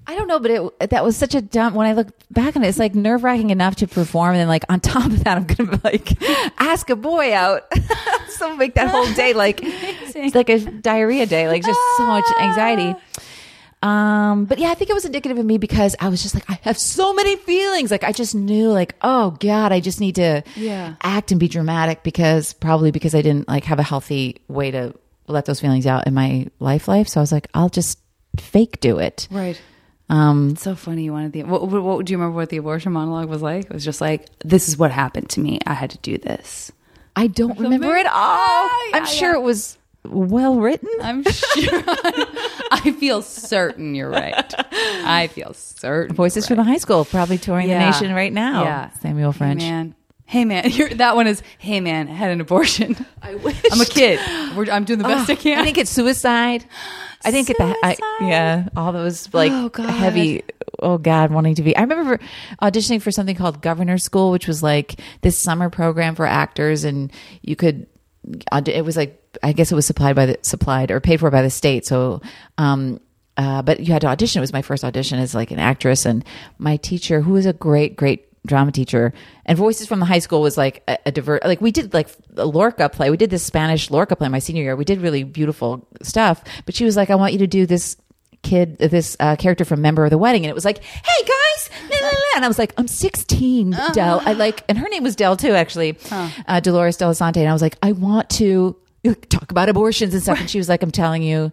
[0.09, 1.75] I don't know, but it that was such a dumb.
[1.75, 4.47] When I look back on it, it's like nerve wracking enough to perform, and then
[4.47, 6.11] like on top of that, I'm gonna like
[6.59, 7.71] ask a boy out.
[8.29, 12.25] so make that whole day like it's like a diarrhea day, like just so much
[12.41, 12.95] anxiety.
[13.81, 16.43] Um, but yeah, I think it was indicative of me because I was just like,
[16.49, 17.91] I have so many feelings.
[17.91, 20.95] Like I just knew, like, oh God, I just need to Yeah.
[21.01, 24.93] act and be dramatic because probably because I didn't like have a healthy way to
[25.27, 27.07] let those feelings out in my life life.
[27.07, 27.99] So I was like, I'll just
[28.37, 29.27] fake do it.
[29.31, 29.59] Right.
[30.09, 31.03] Um, so funny.
[31.03, 32.05] You wanted the what, what, what?
[32.05, 33.65] Do you remember what the abortion monologue was like?
[33.65, 35.59] It was just like, "This is what happened to me.
[35.67, 36.71] I had to do this."
[37.15, 38.63] I don't remember it all.
[38.89, 40.89] Yeah, I'm yeah, sure it was well written.
[41.01, 41.83] I'm sure.
[42.71, 44.53] I feel certain you're right.
[44.71, 46.15] I feel certain.
[46.15, 47.79] Voices from the high school, probably touring Yeah.
[47.79, 48.63] the nation right now.
[48.63, 48.89] Yeah.
[49.01, 49.61] Samuel French.
[49.61, 49.95] Hey man.
[50.25, 50.69] Hey man.
[50.71, 51.43] You're, that one is.
[51.59, 52.07] Hey man.
[52.07, 52.95] I had an abortion.
[53.21, 53.61] I wish.
[53.71, 54.19] I'm a kid.
[54.55, 55.59] We're, I'm doing the best I can.
[55.59, 56.65] I think it's suicide.
[57.23, 60.43] I didn't get the I, yeah all those like Oh, heavy.
[60.81, 61.75] Oh God, wanting to be.
[61.75, 62.19] I remember
[62.61, 67.11] auditioning for something called Governor School, which was like this summer program for actors, and
[67.41, 67.87] you could.
[68.65, 71.41] It was like I guess it was supplied by the supplied or paid for by
[71.41, 71.85] the state.
[71.85, 72.21] So,
[72.57, 72.99] um,
[73.37, 74.39] uh, but you had to audition.
[74.39, 76.23] It was my first audition as like an actress, and
[76.57, 79.13] my teacher, who was a great, great drama teacher,
[79.45, 81.43] and Voices from the High School was like a, a divert.
[81.45, 83.09] Like we did like a Lorca play.
[83.09, 84.75] We did this Spanish Lorca play my senior year.
[84.75, 86.43] We did really beautiful stuff.
[86.65, 87.97] But she was like, "I want you to do this."
[88.41, 91.69] kid this uh, character from member of the wedding and it was like hey guys
[91.91, 92.13] la, la, la.
[92.37, 95.51] and i was like i'm 16 del i like and her name was del too
[95.51, 95.97] actually
[96.47, 98.77] uh, dolores delasante and i was like i want to
[99.27, 101.51] talk about abortions and stuff and she was like i'm telling you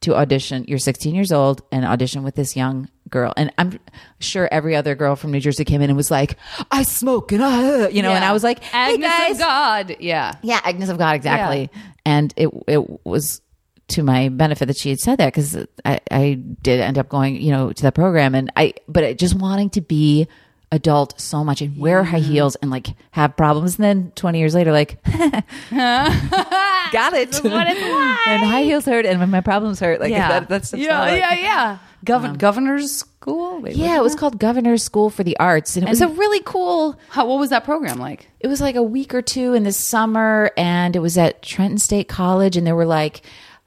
[0.00, 0.64] to audition.
[0.68, 3.32] You're 16 years old and audition with this young girl.
[3.36, 3.78] And I'm
[4.20, 6.36] sure every other girl from New Jersey came in and was like,
[6.70, 9.30] I smoke and I, you know, and I was like, hey Agnes guys.
[9.32, 9.96] of God.
[10.00, 10.34] Yeah.
[10.42, 11.70] Yeah, Agnes of God, exactly.
[12.04, 13.40] And it it was
[13.88, 17.40] to my benefit that she had said that because I, I did end up going,
[17.40, 20.28] you know, to that program, and I but just wanting to be
[20.70, 24.54] adult so much and wear high heels and like have problems, and then twenty years
[24.54, 25.02] later, like
[25.70, 27.34] got it.
[27.42, 28.18] what it's like.
[28.26, 30.28] and high heels hurt, and when my problems hurt, like Yeah.
[30.40, 31.78] that, that's yeah, like- yeah, yeah.
[32.06, 33.60] Gov- governor's school.
[33.60, 36.40] Wait, Yeah, it was called Governor's School for the Arts, and it was a really
[36.44, 36.96] cool.
[37.08, 38.28] How, what was that program like?
[38.40, 41.78] it was like a week or two in the summer and it was at Trenton
[41.78, 43.22] State College and there were like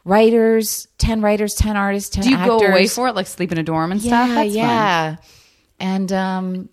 [0.05, 2.61] writers, 10 writers, 10 artists, 10 Do you actors.
[2.61, 4.27] go away for it, like sleep in a dorm and Yeah, stuff?
[4.35, 4.55] That's fun.
[4.57, 5.15] yeah.
[5.81, 6.69] And um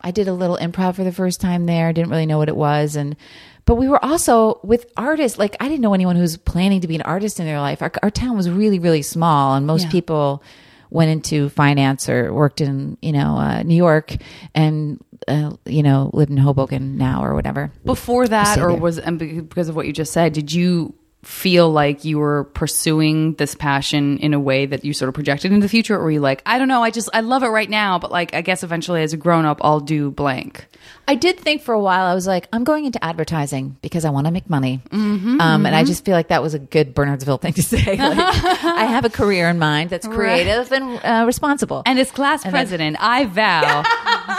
[0.00, 1.92] I did a little improv for the first time there.
[1.92, 3.16] Didn't really know what it was and
[3.64, 5.38] but we were also with artists.
[5.38, 7.82] Like I didn't know anyone who was planning to be an artist in their life.
[7.82, 9.90] Our, our town was really, really small, and most Yeah.
[9.90, 10.42] people
[10.88, 14.14] went into finance or worked in you know uh, New York
[14.54, 17.72] and uh, you know lived in Hoboken now or whatever.
[17.84, 18.80] Before that, or there.
[18.80, 20.94] was and because of what you just said, did you
[21.26, 25.50] feel like you were pursuing this passion in a way that you sort of projected
[25.52, 27.48] into the future, or were you like, I don't know, I just I love it
[27.48, 30.66] right now, but like I guess eventually as a grown up, I'll do blank.
[31.08, 32.06] I did think for a while.
[32.06, 35.74] I was like, I'm going into advertising because I want to make money, um, and
[35.74, 37.96] I just feel like that was a good Bernardsville thing to say.
[38.06, 38.18] Like,
[38.64, 42.96] I have a career in mind that's creative and uh, responsible, And as class president,
[43.00, 43.82] I vow.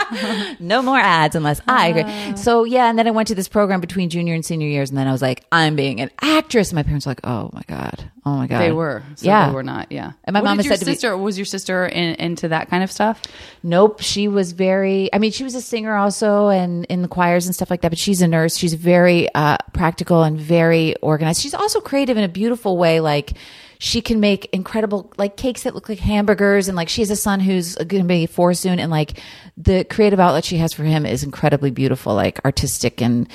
[0.60, 2.36] no more ads unless I agree.
[2.36, 4.98] So yeah, and then I went to this program between junior and senior years, and
[4.98, 6.70] then I was like, I'm being an actress.
[6.70, 9.48] And my parents were like, Oh my god, oh my god, They were, so yeah,
[9.48, 9.90] they were not.
[9.92, 11.86] Yeah, And my What mom did has your said to me- sister was your sister
[11.86, 13.22] in, into that kind of stuff.
[13.62, 14.00] Nope.
[14.00, 17.54] She was very, I mean, she was a singer also and in the choirs and
[17.54, 18.56] stuff like that, but she's a nurse.
[18.56, 21.40] She's very uh, practical and very organized.
[21.42, 23.00] She's also creative in a beautiful way.
[23.00, 23.32] Like,
[23.78, 26.68] she can make incredible, like, cakes that look like hamburgers.
[26.68, 28.78] And, like, she has a son who's going to be four soon.
[28.78, 29.20] And, like,
[29.56, 33.28] the creative outlet she has for him is incredibly beautiful, like, artistic and,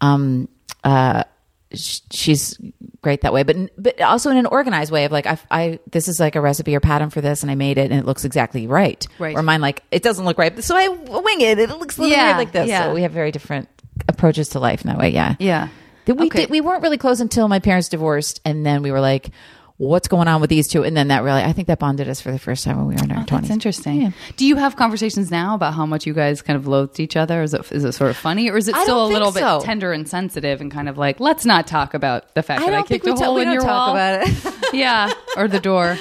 [0.00, 0.48] um,
[0.84, 1.24] uh,
[1.72, 2.58] she's
[3.00, 6.08] great that way but but also in an organized way of like I, I this
[6.08, 8.24] is like a recipe or pattern for this and I made it and it looks
[8.24, 9.36] exactly right Right.
[9.36, 12.16] or mine like it doesn't look right so I wing it it looks a little
[12.16, 12.84] Yeah, weird like this yeah.
[12.86, 13.68] so we have very different
[14.08, 15.68] approaches to life in that way yeah Yeah.
[16.06, 16.40] We Okay.
[16.40, 19.30] did, we weren't really close until my parents divorced and then we were like
[19.80, 22.20] what's going on with these two and then that really I think that bonded us
[22.20, 24.12] for the first time when we were in our 20s Oh, That's interesting.
[24.36, 27.40] Do you have conversations now about how much you guys kind of loathed each other?
[27.42, 29.58] Is it is it sort of funny, or is it I still a little so.
[29.60, 32.66] bit tender and sensitive and kind of like let's not talk about the fact I
[32.66, 33.96] that I kicked a hole we in your talk wall?
[33.96, 35.96] about it yeah, or the door.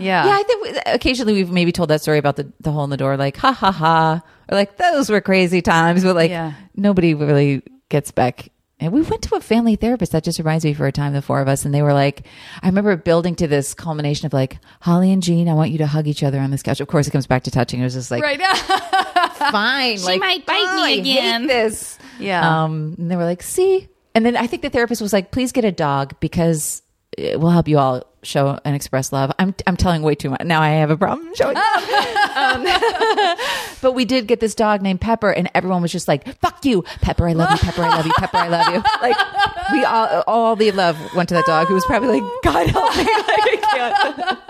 [0.00, 0.24] Yeah.
[0.26, 2.90] Yeah, I think we, occasionally we've maybe told that story about the, the hole in
[2.90, 6.52] the door, like ha ha ha, or like those were crazy times, but like Yeah.
[6.76, 8.48] nobody really gets back.
[8.80, 10.12] And we went to a family therapist.
[10.12, 12.26] That just reminds me for a time, the four of us, and they were like,
[12.62, 15.86] I remember building to this culmination of like Holly and Jean, I want you to
[15.86, 16.80] hug each other on this couch.
[16.80, 17.80] Of course, it comes back to touching.
[17.80, 18.40] It was just like Right.
[19.50, 22.64] fine, like might bite "Oh, me again." this, Yeah.
[22.64, 25.52] Um, and they were like, see, and then I think the therapist was like, please
[25.52, 26.82] get a dog because
[27.16, 29.32] it will help you all show and express love.
[29.38, 30.60] I'm I'm telling way too much now.
[30.60, 31.88] I have a problem showing love.
[32.36, 32.64] um,
[33.82, 36.82] but we did get this dog named Pepper, and everyone was just like, "Fuck you,
[37.00, 37.28] Pepper!
[37.28, 37.82] I love you, Pepper!
[37.82, 38.36] I love you, Pepper!
[38.36, 41.84] I love you!" Like we all all the love went to that dog, who was
[41.84, 44.42] probably like, "God help me!" Like, I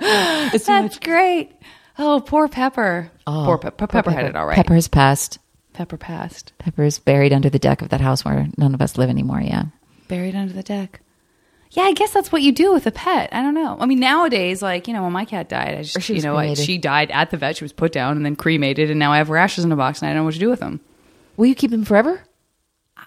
[0.00, 0.64] can't.
[0.66, 1.52] That's great.
[1.98, 3.10] Oh, poor Pepper.
[3.26, 4.56] poor Pe- Pe- Pepper, had it all right.
[4.56, 5.38] Pepper has passed.
[5.72, 6.52] Pepper passed.
[6.58, 9.40] Pepper's buried under the deck of that house where none of us live anymore.
[9.40, 9.66] Yeah.
[10.08, 11.00] Buried under the deck.
[11.74, 13.28] Yeah, I guess that's what you do with a pet.
[13.32, 13.76] I don't know.
[13.78, 16.36] I mean, nowadays, like you know, when my cat died, I just she you know,
[16.36, 17.56] I, she died at the vet.
[17.56, 20.00] She was put down and then cremated, and now I have rashes in a box,
[20.00, 20.80] and I don't know what to do with them.
[21.36, 22.22] Will you keep them forever?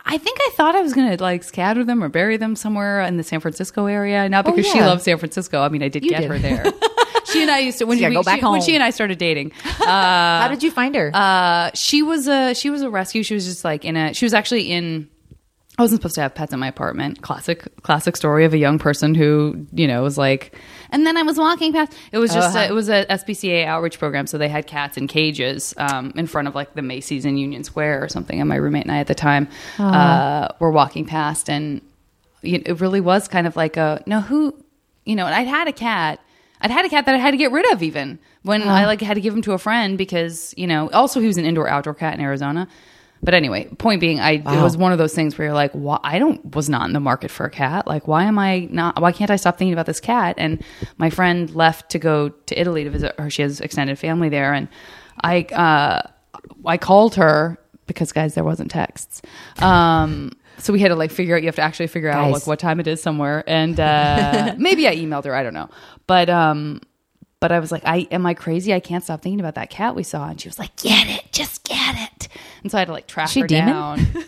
[0.09, 3.01] I think I thought I was going to like scatter them or bury them somewhere
[3.01, 4.27] in the San Francisco area.
[4.29, 4.85] Not Oh, because she yeah.
[4.87, 5.61] loves San Francisco.
[5.61, 6.29] I mean, I did You get did.
[6.31, 6.63] her there.
[7.25, 8.89] she and I used to when, you we, go back she, when she and I
[8.91, 9.51] started dating.
[9.87, 11.11] Uh, How did you find her?
[11.13, 13.23] uh, she was a she was a rescue.
[13.23, 14.13] She was just like in a.
[14.13, 15.07] She was actually in.
[15.77, 17.21] I wasn't supposed to have pets in my apartment.
[17.21, 20.55] Classic, classic story of a young person who you know was like.
[20.89, 21.93] And then I was walking past.
[22.11, 22.65] It was just Uh-huh.
[22.65, 26.25] a, it was a SPCA outreach program, so they had cats in cages um, in
[26.25, 28.39] front of like the Macy's in Union Square or something.
[28.39, 29.47] And my roommate and I at the time
[29.77, 31.81] uh, were walking past, and
[32.41, 34.55] it really was kind of like a no who
[35.05, 35.25] you know.
[35.27, 36.19] And I'd had a cat.
[36.59, 39.01] I'd had a cat that I had to get rid of even when I like
[39.01, 40.89] had to give him to a friend because you know.
[40.89, 42.67] Also, he was an indoor outdoor cat in Arizona.
[43.23, 45.99] But anyway, point being, I it was one of those things where you're like, why,
[46.03, 47.87] I don't was not in the market for a cat.
[47.87, 49.01] Like, why am I not?
[49.01, 50.35] Why can't I stop thinking about this cat?
[50.37, 50.63] And
[50.97, 53.29] my friend left to go to Italy to visit her.
[53.29, 54.67] She has extended family there, and
[55.23, 56.07] I uh,
[56.65, 57.57] I called her
[57.87, 59.21] because guys, there wasn't texts.
[59.59, 61.41] Um, so we had to like figure out.
[61.41, 62.33] You have to actually figure out Guys.
[62.33, 65.33] like what time it is somewhere, and uh, maybe I emailed her.
[65.33, 65.69] I don't know,
[66.05, 66.81] but um,
[67.39, 68.73] but I was like, I am I crazy?
[68.73, 71.31] I can't stop thinking about that cat we saw, and she was like, get it,
[71.31, 72.27] just get it.
[72.67, 73.67] And so I had to like track She her demon?
[73.73, 73.99] down.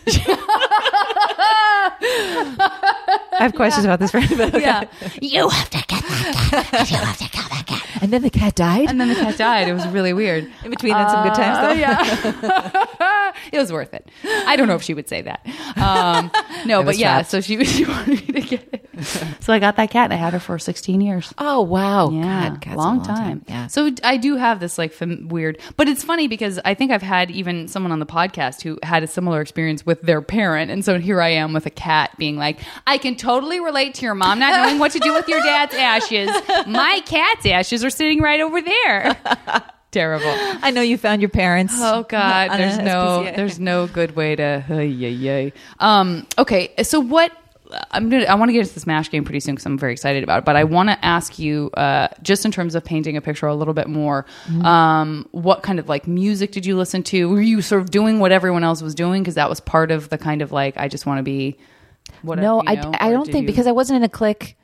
[2.02, 4.26] I have questions about this friend.
[4.34, 4.62] but okay.
[4.62, 4.84] yeah,
[5.20, 6.34] you have to get that
[6.72, 6.90] cat.
[6.90, 7.86] You have to get that cat.
[8.00, 8.88] And then the cat died.
[8.88, 9.68] And then the cat died.
[9.68, 10.44] It was really weird.
[10.64, 11.58] In between, then some good times.
[11.58, 11.72] Uh, Though.
[11.72, 14.08] yeah, it was worth it.
[14.24, 15.46] I don't know if she would say that.
[15.76, 16.30] Um,
[16.66, 17.16] no, but yeah.
[17.16, 17.30] trapped.
[17.30, 18.86] So she she wanted me to get it.
[19.40, 21.32] So I got that cat, and I had her for 16 years.
[21.38, 22.10] Oh wow!
[22.10, 23.44] Yeah, God, a long, time.
[23.48, 23.66] Yeah.
[23.68, 27.02] So I do have this like fam- weird, but it's funny because I think I've
[27.02, 30.84] had even someone on the podcast who had a similar experience with their parent, and
[30.84, 34.14] so here I am with a cat being like, I can totally relate to your
[34.14, 36.30] mom not knowing what to do with your dad's ashes.
[36.66, 39.16] My cat's ashes are sitting right over there.
[39.90, 40.32] Terrible.
[40.32, 41.74] I know you found your parents.
[41.76, 43.36] Oh God, there's no SPCA.
[43.36, 45.52] there's no good way to hey, yay, yay.
[45.80, 47.32] Um okay, so what
[47.90, 49.92] I'm gonna I want to get into the Smash game pretty soon because I'm very
[49.92, 50.44] excited about it.
[50.44, 53.54] But I want to ask you, uh, just in terms of painting a picture a
[53.54, 54.64] little bit more, Mm-hmm.
[54.64, 57.28] um, what kind of like music did you listen to?
[57.28, 60.08] Were you sort of doing what everyone else was doing because that was part of
[60.08, 61.58] the kind of like I just want to be.
[62.22, 62.92] Whatever, no, you I, know?
[62.98, 64.56] I Or don't think you- because I wasn't in a clique.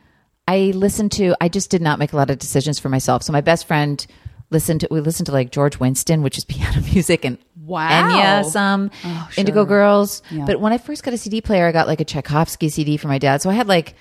[0.48, 1.34] I listened to.
[1.40, 3.22] I just did not make a lot of decisions for myself.
[3.22, 4.04] So my best friend
[4.50, 4.88] listened to.
[4.90, 7.88] We listened to like George Winston, which is piano music, and Wow.
[7.90, 9.64] Enya, some Oh, Indigo.
[9.64, 10.22] Girls.
[10.30, 10.44] Yeah.
[10.46, 13.08] But when I first got a CD player, I got like a Tchaikovsky CD for
[13.08, 13.42] my dad.
[13.42, 13.94] So I had like.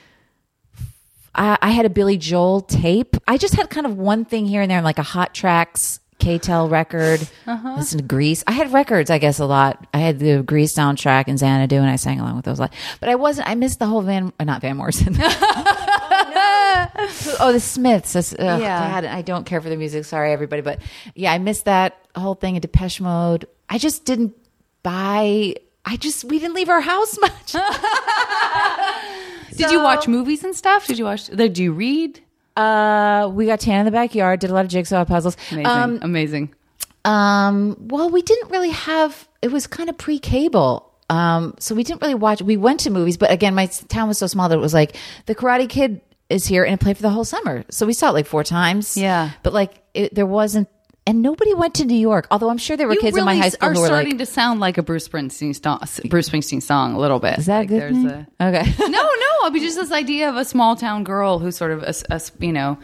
[1.38, 3.18] I, I had a Billy Joel tape.
[3.28, 6.00] I just had kind of one thing here and there, and like a Hot Tracks
[6.18, 7.28] K-tel record.
[7.46, 7.76] Uh-huh.
[7.76, 8.42] Listen to Grease.
[8.48, 9.86] I had records, I guess, a lot.
[9.94, 12.74] I had the Grease soundtrack and Xanadu, and I sang along with those a lot.
[13.02, 13.50] But I wasn't.
[13.50, 15.14] I missed the whole Van, uh, not Van Morrison.
[16.98, 18.14] oh, the Smiths.
[18.14, 19.02] That's, ugh, Yeah.
[19.02, 20.06] God, I don't care for the music.
[20.06, 20.80] Sorry, everybody, but
[21.14, 23.48] yeah, I missed that whole thing in Depeche Mode.
[23.70, 24.34] I just didn't
[24.84, 25.56] buy.
[25.86, 27.56] I just we didn't leave our house much.
[29.56, 30.86] Did you watch movies and stuff?
[30.88, 31.28] Did you watch?
[31.28, 32.22] Did you read?
[32.58, 34.40] Uh, we got tan in the backyard.
[34.40, 35.38] Did a lot of jigsaw puzzles.
[35.52, 36.54] Amazing, Um, amazing.
[37.04, 39.28] Um, well, we didn't really have.
[39.42, 40.92] It was kind of pre-cable.
[41.10, 42.42] Um, so we didn't really watch.
[42.42, 44.96] We went to movies, but again, my town was so small that it was like
[45.28, 47.64] the Karate Kid is here and it played for the whole summer.
[47.70, 48.98] So we saw it like four times.
[48.98, 49.32] Yeah.
[49.44, 50.68] but like it, there wasn't,
[51.08, 52.26] and nobody went to New York.
[52.32, 54.14] Although I'm sure there were You kids in my high school are who were starting
[54.14, 57.38] like, to sound like a Bruce Springsteen song, Bruce Springsteen song a little bit.
[57.38, 59.32] "Is that Like a good there's thing?" Okay, no, no.
[59.44, 62.20] I mean, just this idea of a small town girl who sort of, a, a,
[62.40, 62.80] you know,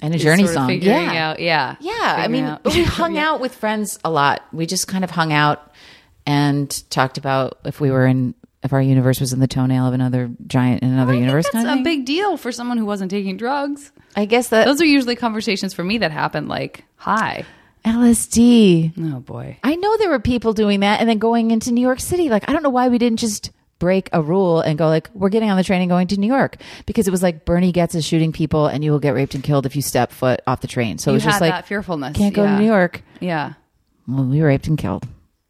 [0.00, 0.70] and a journey song.
[0.70, 2.62] Yeah, out, yeah, Yeah, I mean, out.
[2.62, 4.44] but we hung out with friends a lot.
[4.52, 5.72] We just kind of hung out
[6.24, 8.35] and talked about if we were in
[8.66, 11.46] if our universe was in the toenail of another giant in another I universe.
[11.46, 13.90] that's kind of a big deal for someone who wasn't taking drugs.
[14.14, 17.44] I guess that Those are usually conversations for me that happen like, "Hi."
[17.84, 18.92] LSD.
[19.14, 19.56] Oh boy.
[19.62, 22.28] I know there were people doing that and then going into New York City.
[22.28, 25.28] Like I don't know why we didn't just break a rule and go like we're
[25.28, 26.56] getting on the train and going to New York
[26.86, 29.44] because it was like Bernie Goetz is shooting people and you will get raped and
[29.44, 30.98] killed if you step foot off the train.
[30.98, 32.16] So it You was just like that fearfulness.
[32.16, 32.56] can't go yeah.
[32.56, 33.02] to New York.
[33.20, 33.52] Yeah.
[34.08, 35.06] Well, we were raped and killed.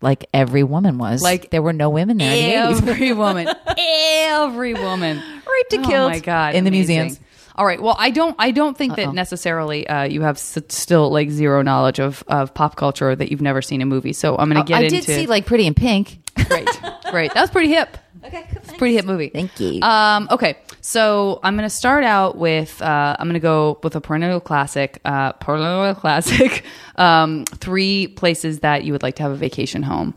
[0.07, 1.20] Like every woman was.
[1.22, 2.88] Like there were no women there in the 80s.
[2.88, 3.48] Every woman.
[3.76, 5.16] Every woman.
[5.18, 6.54] Raped and Oh my god!
[6.54, 6.96] in the amazing.
[6.98, 7.20] museums.
[7.57, 7.80] All right.
[7.82, 8.36] Well, I don't.
[8.38, 12.52] I don't think that necessarily uh, you have s- still like zero knowledge of, of
[12.54, 14.12] pop culture or that you've never seen a movie.
[14.12, 14.96] So I'm going to get I into.
[14.96, 16.18] did see like Pretty in Pink.
[16.46, 16.68] great,
[17.11, 17.32] great.
[17.34, 17.96] That was pretty hip.
[18.26, 19.28] Okay, It's a pretty hit movie.
[19.28, 19.80] Thank you.
[19.82, 23.94] Um, okay, so I'm going to start out with uh, I'm going to go with
[23.94, 26.64] a perennial classic, uh, perennial classic.
[26.96, 30.14] Um, three places that you would like to have a vacation home.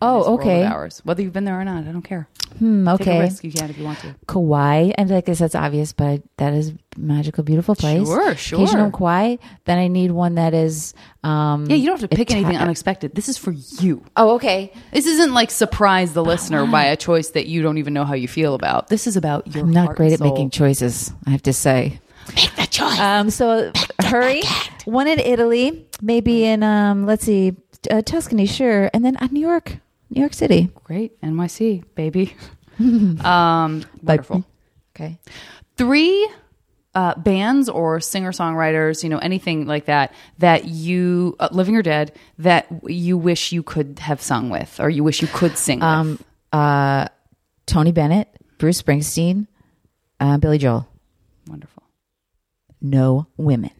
[0.00, 0.64] Oh, This world of okay.
[0.64, 1.00] ours.
[1.04, 2.28] Whether you've been there or not, I don't care.
[2.58, 3.20] Hmm, Take a okay.
[3.20, 3.44] risk.
[3.44, 4.14] You can if you want to.
[4.26, 8.06] Kauai, and I guess that's obvious, but that is a magical, beautiful place.
[8.06, 8.58] Sure, sure.
[8.60, 9.36] Vacation Kauai.
[9.66, 10.94] Then I need one that is.
[11.22, 13.14] Um, Yeah, you don't have to pick Ita- anything unexpected.
[13.14, 14.02] This is for you.
[14.16, 14.72] Oh, okay.
[14.92, 18.14] This isn't like surprise the listener by a choice that you don't even know how
[18.14, 18.88] you feel about.
[18.88, 19.64] This is about your.
[19.64, 21.12] I'm not great at making choices.
[21.26, 22.00] I have to say.
[22.34, 22.98] Make the choice.
[22.98, 24.42] Um, so hurry.
[24.84, 27.54] One in Italy, maybe in um, let's see,
[27.90, 29.78] uh, Tuscany, sure, and then uh, New York,
[30.10, 30.70] New York City.
[30.84, 32.34] Great, NYC baby.
[32.78, 34.44] um, wonderful.
[34.94, 35.18] Okay.
[35.76, 36.28] Three
[36.94, 41.82] uh, bands or singer songwriters, you know, anything like that that you, uh, living or
[41.82, 45.78] dead, that you wish you could have sung with, or you wish you could sing
[45.78, 45.84] with.
[45.84, 46.18] Um,
[46.52, 47.06] uh,
[47.66, 49.46] Tony Bennett, Bruce Springsteen,
[50.18, 50.88] uh, Billy Joel.
[51.46, 51.84] Wonderful.
[52.80, 53.70] No women.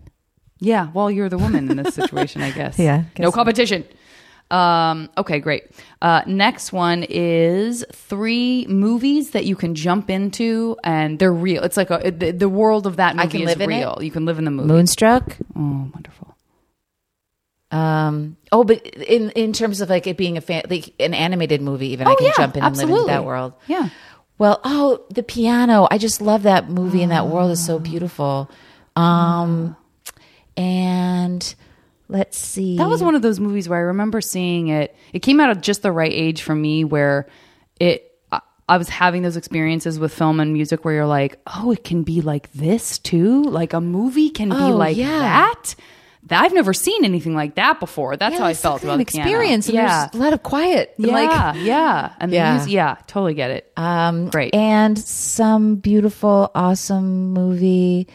[0.60, 2.78] Yeah, well, you're the woman in this situation, I guess.
[2.78, 3.34] Yeah, guess no so.
[3.34, 3.84] competition.
[4.50, 5.64] Um, okay, great.
[6.00, 11.62] Uh, next one is three movies that you can jump into, and they're real.
[11.64, 13.76] It's like a, the, the world of that movie can is live in it?
[13.78, 13.98] real.
[14.00, 14.68] You can live in the movie.
[14.68, 15.36] Moonstruck.
[15.54, 16.34] Oh, wonderful.
[17.70, 21.60] Um, oh, but in in terms of like it being a fan, like an animated
[21.60, 23.52] movie, even I Oh, can yeah, jump in and live in that world.
[23.66, 23.90] Yeah.
[24.38, 25.86] Well, oh, the piano.
[25.90, 28.50] I just love that movie, and that world is so beautiful.
[28.96, 29.76] Um,
[30.58, 31.54] and
[32.08, 32.76] let's see.
[32.76, 34.94] That was one of those movies where I remember seeing it.
[35.12, 37.28] It came out at just the right age for me where
[37.80, 41.70] it I- I was having those experiences with film and music where you're like, "Oh,
[41.70, 43.42] it can be like this too?
[43.44, 45.06] Like a movie can be Oh, like yeah.
[45.20, 45.74] that?"
[46.24, 48.16] That I've never seen anything like that before.
[48.16, 49.28] That's Yeah, how I felt about an the piano.
[49.30, 49.66] experience.
[49.68, 50.08] and Yeah.
[50.12, 50.92] there's a lot of quiet.
[50.98, 52.58] Yeah, like yeah, and Yeah.
[52.58, 53.72] yeah, yeah, totally get it.
[53.78, 54.54] Um, Great.
[54.54, 58.08] And some beautiful, awesome movie.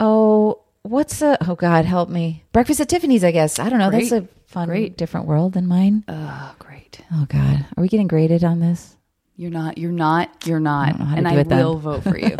[0.00, 2.44] Oh, what's a, oh God, help me.
[2.52, 3.58] Breakfast at Tiffany's, I guess.
[3.58, 3.90] I don't know.
[3.90, 4.10] Great.
[4.10, 4.96] That's a fun, Great.
[4.96, 6.04] different world than mine.
[6.08, 7.00] oh, great.
[7.12, 7.66] oh God.
[7.76, 8.96] Are we getting graded on this?
[9.36, 9.78] You're not.
[9.78, 10.46] You're not.
[10.46, 10.96] You're not.
[10.96, 12.36] to and I will vote for you.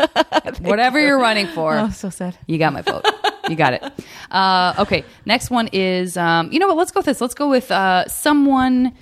[0.61, 1.77] Whatever you're running for.
[1.77, 2.37] Oh, so sad.
[2.47, 3.05] You got my vote.
[3.49, 3.83] You got it.
[4.31, 5.03] Uh, okay.
[5.25, 6.77] Next one is, um, you know what?
[6.77, 7.19] Let's go with this.
[7.19, 8.93] Let's go with uh, someone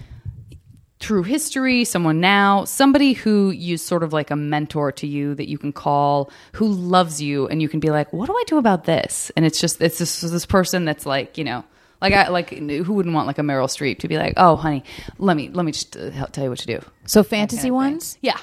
[1.03, 5.49] through history, someone now, somebody who you sort of like a mentor to you that
[5.49, 8.57] you can call, who loves you, and you can be like, "What do I do
[8.57, 11.63] about this?" And it's just it's this this person that's like, you know.
[12.01, 14.83] Like I like who wouldn't want like a Meryl Streep to be like, oh honey,
[15.19, 16.81] let me let me just uh, help- tell you what to do.
[17.05, 18.17] So fantasy ones?
[18.21, 18.37] Yeah,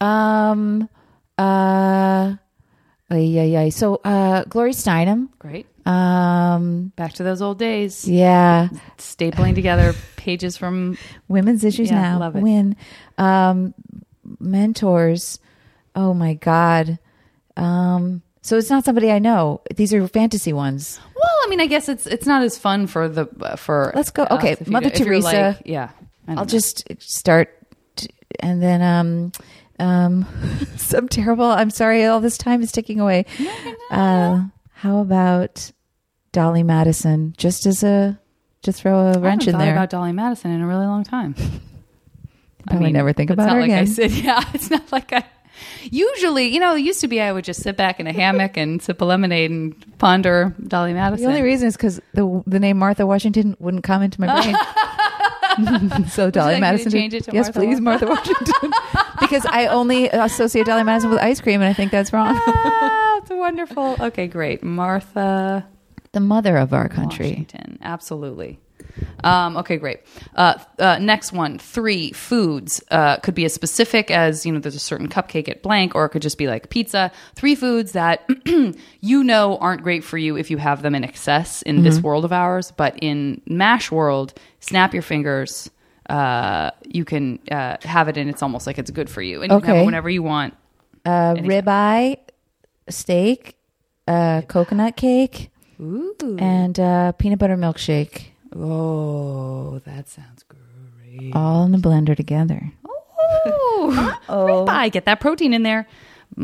[0.00, 0.88] Um,
[1.36, 2.36] uh,
[3.10, 3.68] yeah, yeah.
[3.70, 5.28] So, uh, Gloria Steinem.
[5.40, 5.66] great.
[5.86, 8.68] Um, Back to those old days, yeah.
[8.98, 10.96] stapling together pages from
[11.28, 12.18] Women's issues Yeah, now.
[12.20, 12.42] love it.
[12.42, 12.76] Win.
[13.18, 13.74] Um,
[14.38, 15.38] mentors.
[15.94, 16.98] Oh my God.
[17.56, 19.60] Um, so it's not somebody I know.
[19.74, 21.00] These are fantasy ones.
[21.14, 23.92] Well, I mean, I guess it's it's not as fun for the uh, for.
[23.94, 25.56] Let's go- okay, Mother do- Teresa.
[25.58, 25.90] like- yeah,
[26.28, 26.44] I'll know.
[26.44, 27.50] just start,
[27.96, 28.08] t-
[28.38, 29.32] and then um,
[29.78, 30.26] um,
[30.76, 31.44] some terrible.
[31.46, 33.26] I'm sorry, all this time is ticking away.
[33.90, 35.72] Uh, how about
[36.32, 37.34] Dolly Madison?
[37.36, 38.18] Just as a
[38.62, 39.72] to throw a I haven't wrench in thought there.
[39.72, 41.34] about Dolly Madison in a really long time.
[42.66, 45.24] Probably never think it's about not her like I said, yeah, it's not like I.
[45.82, 48.56] Usually, you know, it used to be I would just sit back in a hammock
[48.56, 51.24] and sip a lemonade and ponder Dolly Madison.
[51.24, 54.56] The only reason is because the the name Martha Washington wouldn't come into my brain.
[56.08, 56.92] so Dolly like Madison.
[56.92, 58.70] change it to yes, Martha please, Martha Washington.
[59.20, 62.34] because I only associate Dolly Madison with ice cream, and I think that's wrong.
[62.38, 63.96] ah, it's wonderful.
[64.00, 65.66] Okay, great, Martha.
[66.12, 67.30] The mother of our country.
[67.30, 67.78] Washington.
[67.82, 68.58] Absolutely.
[69.22, 70.00] Um, okay, great.
[70.34, 72.82] Uh, uh, next one, three foods.
[72.90, 76.04] Uh, could be as specific as, you know, there's a certain cupcake at blank, or
[76.06, 77.12] it could just be like pizza.
[77.34, 78.28] Three foods that
[79.00, 82.24] you know aren't great for you if you have them in excess in this world
[82.24, 82.72] of ours.
[82.76, 85.70] But in MASH world, snap your fingers.
[86.08, 89.42] Uh, you can uh, have it and it's almost like it's good for you.
[89.42, 89.82] And you can have Okay.
[89.82, 90.54] it whenever you want.
[91.04, 92.16] Uh, ribeye,
[92.88, 93.56] steak,
[94.08, 95.50] uh, coconut cake,
[95.80, 96.36] Ooh.
[96.38, 101.34] and uh, peanut butter milkshake, Oh, that sounds great.
[101.34, 102.72] all in the blender together.
[104.32, 104.90] Oh, ribeye.
[104.92, 105.86] Get that protein in there.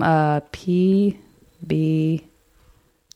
[0.00, 2.24] Uh, PB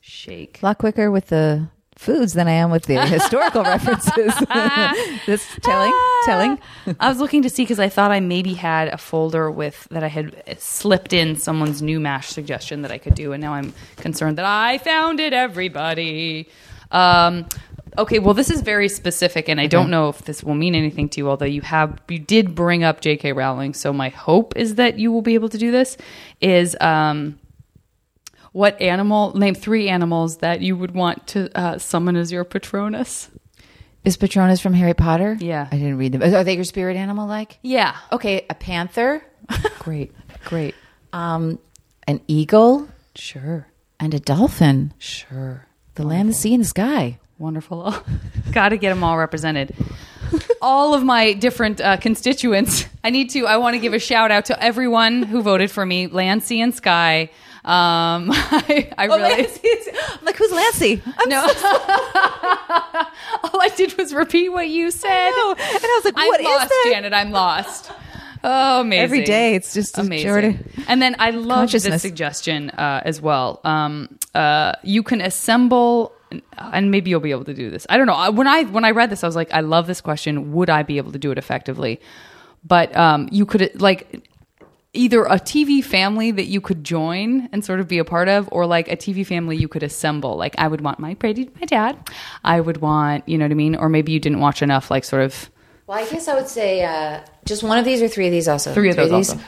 [0.00, 0.60] shake.
[0.62, 1.68] A lot quicker with the
[2.00, 4.32] foods than I am with the historical references.
[5.26, 5.92] this telling,
[6.24, 6.58] telling.
[6.98, 10.02] I was looking to see because I thought I maybe had a folder with that
[10.02, 13.74] I had slipped in someone's new mash suggestion that I could do, and now I'm
[13.96, 15.34] concerned that I found it.
[15.34, 16.48] Everybody.
[16.90, 17.46] Um,
[17.98, 21.10] okay, well, this is very specific, and I don't know if this will mean anything
[21.10, 21.28] to you.
[21.28, 23.34] Although you have, you did bring up J.K.
[23.34, 25.98] Rowling, so my hope is that you will be able to do this.
[26.40, 27.38] Is um,
[28.52, 29.36] what animal?
[29.36, 33.28] Name three animals that you would want to uh, summon as your Patronus.
[34.04, 35.36] Is Patronus from Harry Potter?
[35.40, 35.68] Yeah.
[35.70, 36.22] I didn't read them.
[36.22, 37.58] Are they your spirit animal like?
[37.62, 37.96] Yeah.
[38.10, 39.22] Okay, a panther,
[39.78, 40.12] Great.
[40.44, 40.74] Great.
[41.12, 41.58] um,
[42.08, 43.66] an eagle, Sure.
[43.98, 44.94] and a dolphin.
[44.98, 45.66] Sure.
[45.96, 47.18] The land, the sea, and the sky.
[47.38, 47.94] Wonderful.
[48.52, 49.74] Got to get them all represented.
[50.62, 52.86] all of my different uh, constituents.
[53.04, 53.46] I need to.
[53.46, 56.06] I want to give a shout out to everyone who voted for me.
[56.06, 57.30] Land, sea, and sky.
[57.64, 59.46] Um, I, I really.
[59.46, 61.02] I'm like, who's Lancy?
[61.18, 61.40] I'm no.
[63.44, 65.30] all I did was repeat what you said.
[65.30, 65.50] know.
[65.52, 66.90] And I was like, I'm what is lost, that?
[66.90, 67.12] Janet.
[67.12, 67.92] I'm lost.
[68.42, 69.04] Oh, amazing.
[69.04, 70.64] Every day, it's just amazing.
[70.88, 73.60] And then I love this suggestion uh, as well.
[73.64, 76.12] Um, uh, you can assemble,
[76.56, 77.86] and maybe you'll be able to do this.
[77.90, 78.30] I don't know.
[78.30, 80.52] When I when I read this, I was like, I love this question.
[80.52, 82.00] Would I be able to do it effectively?
[82.64, 84.26] But um, you could like
[84.92, 88.48] either a TV family that you could join and sort of be a part of,
[88.50, 90.36] or like a TV family you could assemble.
[90.36, 91.96] Like I would want Mike Brady, my dad.
[92.44, 93.76] I would want, you know what I mean?
[93.76, 95.50] Or maybe you didn't watch enough, like sort of.
[95.86, 98.48] Well, I guess I would say uh, just one of these or three of these
[98.48, 98.72] also.
[98.74, 99.38] Three of those also.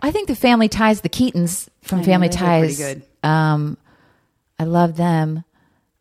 [0.00, 2.78] I think the Family Ties, the Keatons from I Family did pretty Ties.
[2.78, 3.02] good.
[3.22, 3.76] Um,
[4.58, 5.44] I love them.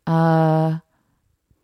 [0.07, 0.79] Uh,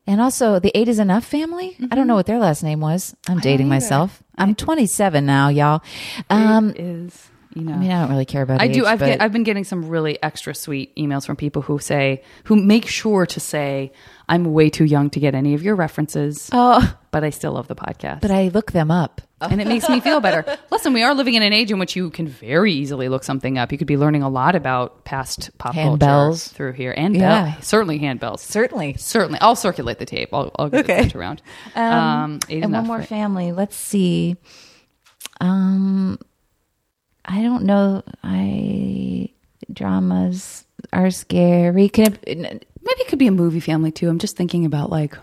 [0.06, 1.76] And also the Eight is Enough family.
[1.92, 3.16] I don't know what their last name was.
[3.28, 4.22] I'm dating myself.
[4.38, 5.82] I'm 27 now, y'all.
[6.30, 7.74] Um, is you know.
[7.74, 8.62] I mean, I don't really care about.
[8.62, 8.86] I do.
[8.86, 12.22] I've but- get, I've been getting some really extra sweet emails from people who say
[12.46, 13.92] who make sure to say
[14.30, 17.68] I'm way too young to get any of your references, oh, but I still love
[17.68, 18.22] the podcast.
[18.22, 19.22] but I look them up.
[19.42, 20.58] and it makes me feel better.
[20.72, 23.60] Listen, we are living in an age in which you can very easily look something
[23.60, 23.72] up.
[23.72, 26.52] You could be learning a lot about past pop culture Handbells.
[26.52, 27.52] through here, and Yeah.
[27.52, 28.40] bell, certainly handbells.
[28.40, 28.96] Certainly.
[28.98, 30.30] Certainly, I'll circulate the tape.
[30.34, 31.06] I'll, I'll get Okay.
[31.06, 31.44] it around.
[31.76, 33.08] Um, eight and one more right?
[33.08, 33.52] family.
[33.52, 34.38] Let's see.
[35.40, 36.18] Um,
[37.28, 38.04] I don't know.
[38.24, 39.30] I
[39.72, 41.90] dramas are scary.
[41.90, 44.08] Can it, Maybe it could be a movie family too.
[44.10, 45.18] I'm just thinking about like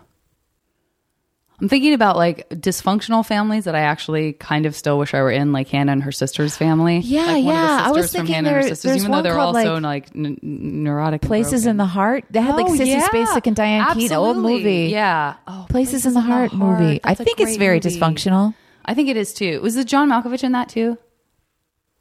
[1.61, 5.31] I'm thinking about like dysfunctional families that I actually kind of still wish I were
[5.31, 6.99] in, like Hannah and her sister's family.
[6.99, 7.83] Yeah, like one yeah.
[7.85, 9.75] I Of the was from thinking Hannah and her there- sisters, even though they're also
[9.77, 11.23] like, like, n- neurotic.
[11.23, 12.25] Places in the Heart.
[12.29, 13.07] They had like Oh, Sissy yeah.
[13.09, 14.89] Spacek and Diane Keaton, old movie.
[14.91, 15.37] Yeah.
[15.47, 17.01] Oh, Places, in the Heart movie.
[17.05, 17.89] I That's a think it's very movie.
[18.01, 18.55] dysfunctional.
[18.85, 19.61] I think it is too.
[19.63, 20.99] Was it John Malkovich in that too?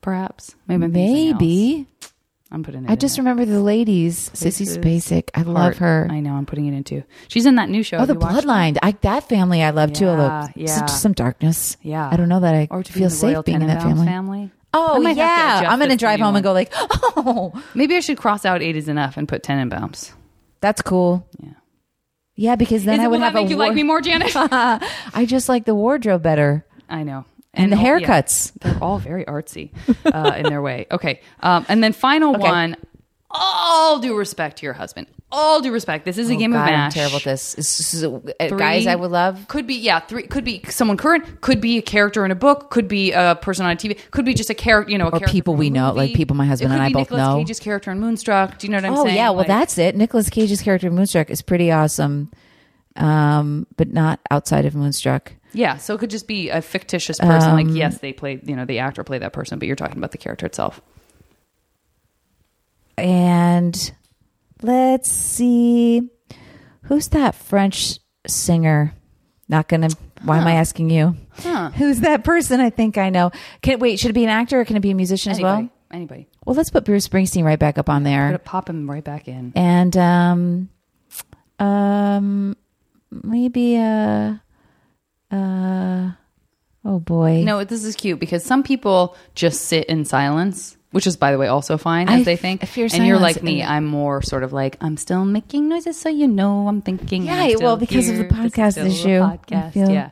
[0.04, 0.56] Perhaps.
[0.68, 0.84] Maybe.
[0.86, 1.88] I'm Maybe.
[2.52, 2.90] I'm putting it.
[2.90, 4.30] I in just remember the ladies.
[4.30, 5.30] Sissy Places, Spacek.
[5.34, 5.78] I love Heart.
[5.78, 6.08] her.
[6.12, 6.34] I know.
[6.36, 7.04] I'm putting it into.
[7.30, 7.98] She's in that new show.
[7.98, 8.46] Oh, Have the you watched it?
[8.46, 8.78] Bloodline.
[8.84, 10.06] I, that family I love too.
[10.08, 10.86] Although Yeah, it's yeah.
[10.86, 11.78] some darkness.
[11.82, 12.08] Yeah.
[12.12, 14.52] I don't know that I Or to feel in safe being in that Tenenbaums family.
[14.76, 18.00] Oh might have to yeah, I'm gonna drive home and go like, oh, Maybe I
[18.02, 20.14] should cross out eight is enough and put ten in Tenenbaums.
[20.62, 21.28] that's cool.
[21.40, 21.50] Yeah.
[22.36, 24.02] Yeah, because then Is I would have that a make you war- like me more,
[24.02, 24.32] Janet?
[24.36, 27.26] I just like the wardrobe better I know.
[27.54, 28.00] And, the oh, yeah.
[28.00, 28.52] haircuts.
[28.62, 29.72] They're all very artsy
[30.06, 30.88] uh, in their way.
[30.92, 31.22] Okay.
[31.42, 32.44] Um, and then final Okay.
[32.44, 32.76] one.
[33.36, 35.08] All due respect to your husband.
[35.32, 36.06] All due respect.
[36.06, 37.54] This is a Oh, game God, of I'm terrible at this.
[37.56, 39.48] This is- uh, Three- guys, I would love.
[39.48, 40.00] Could be yeah.
[40.02, 41.42] Three could be someone current.
[41.42, 42.70] Could be a character in a book.
[42.70, 43.98] Could be a person on a TV.
[44.12, 44.92] Could be just a character.
[44.92, 47.28] You know, a Or people we know, like people my husband and I both Nicolas
[47.28, 47.38] know.
[47.40, 48.60] Cage's character in Moonstruck.
[48.60, 49.16] Do you know what I'm Oh saying?
[49.16, 49.96] yeah, well Like- that's it.
[49.96, 52.30] Nicolas Cage's character in Moonstruck is pretty awesome,
[52.96, 55.34] um, but not outside of Moonstruck.
[55.54, 57.52] Yeah, so it could just be a fictitious person.
[57.52, 59.98] Um, like, yes, they played, you know, the actor played that person, but you're talking
[59.98, 60.82] about the character itself.
[62.98, 63.92] And
[64.62, 66.10] let's see,
[66.84, 68.94] who's that French singer?
[69.50, 69.90] Not gonna.
[70.24, 71.16] Why am I asking you?
[71.34, 71.70] Huh.
[71.72, 72.62] Who's that person?
[72.62, 73.32] I think I know.
[73.62, 74.00] Can wait?
[74.00, 75.70] Should it be an actor or can it be a musician as well?
[75.92, 76.28] anybody.
[76.46, 78.32] Well, let's put Bruce Springsteen right back up on Put there.
[78.34, 79.54] it, pop him right back in.
[79.56, 80.70] and um
[81.60, 82.58] um
[83.24, 84.36] maybe uh
[85.32, 86.12] uh
[86.86, 91.18] oh boy No, this is cute because some people just sit in silence, which is,
[91.18, 92.64] by the way, also fine as I they f- think.
[92.64, 93.64] I fear and you're like me.
[93.64, 97.24] I'm more sort of like I'm still making noises, so you know I'm thinking.
[97.26, 98.44] Yeah, I'm well, because of the here.
[98.44, 100.10] This is podcast issue, Podcast, yeah.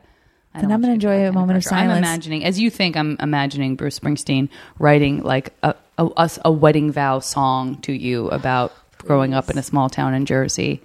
[0.54, 1.92] Then I'm gonna enjoy a moment of silence.
[1.92, 4.48] I'm imagining, as you think, I'm imagining Bruce Springsteen
[4.78, 9.58] writing like a a, a, a wedding vow song to you about growing up in
[9.58, 10.82] a small town in Jersey.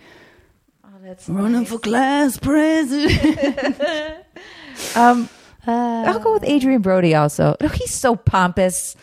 [1.27, 4.25] Running for class president.
[4.95, 5.29] um
[5.65, 8.95] i'll go with Adrien Brody also oh, he's so pompous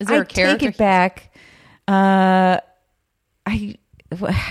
[0.00, 0.66] Is there I a character?
[0.66, 1.34] take it back
[1.88, 2.58] uh
[3.46, 3.76] i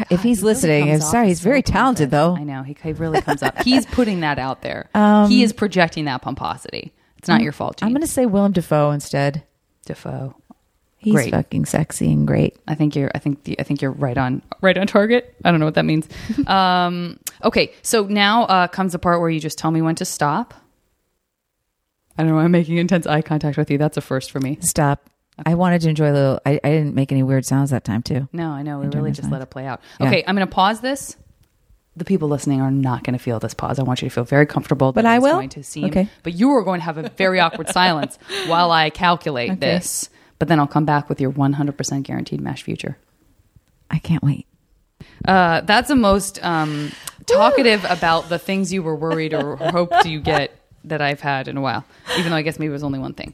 [0.10, 3.22] if he's listening i'm sorry he's very so talented though I know he, he really
[3.22, 3.62] comes up.
[3.64, 4.90] He's putting that out there.
[4.94, 6.92] Um, he is projecting that pomposity.
[7.18, 7.78] It's not your fault.
[7.78, 7.88] Jean.
[7.88, 9.44] i'm gonna say willem dafoe instead
[9.86, 10.36] Dafoe.
[11.06, 11.32] He's Great.
[11.32, 13.12] fucking sexy and great I think you're.
[13.14, 13.44] I think.
[13.44, 14.42] The, I think you're right on.
[14.62, 15.36] Right on target.
[15.46, 16.08] I don't know what that means.
[16.48, 20.06] um, okay, so now uh, comes the part where you just tell me when to
[20.06, 20.54] stop.
[22.18, 22.40] I don't know.
[22.40, 23.78] I'm making intense eye contact with you.
[23.78, 24.58] That's a first for me.
[24.62, 25.10] stop
[25.46, 28.02] i wanted to enjoy a little I, I didn't make any weird sounds that time
[28.02, 28.80] too No, I know.
[28.80, 29.32] We really just silence.
[29.34, 29.82] let it play out.
[30.00, 30.08] Yeah.
[30.08, 31.18] Okay, I'm going to pause this.
[31.98, 33.78] The people listening are not going to feel this pause.
[33.80, 34.92] I want you to feel very comfortable.
[34.94, 35.34] But I will?
[35.36, 36.10] Going to seem, Okay.
[36.24, 39.60] But you are going to have a very awkward silence while I calculate Okay.
[39.60, 40.10] this.
[40.40, 42.98] But then I'll come back with your 100% guaranteed mash future.
[43.90, 44.46] i can't wait
[45.26, 46.92] Uh, that's the most um,
[47.26, 50.52] talkative about the things you were worried or hoped you get
[50.86, 51.84] that I've had in a while.
[52.18, 53.34] Even though I guess maybe it was only one thing.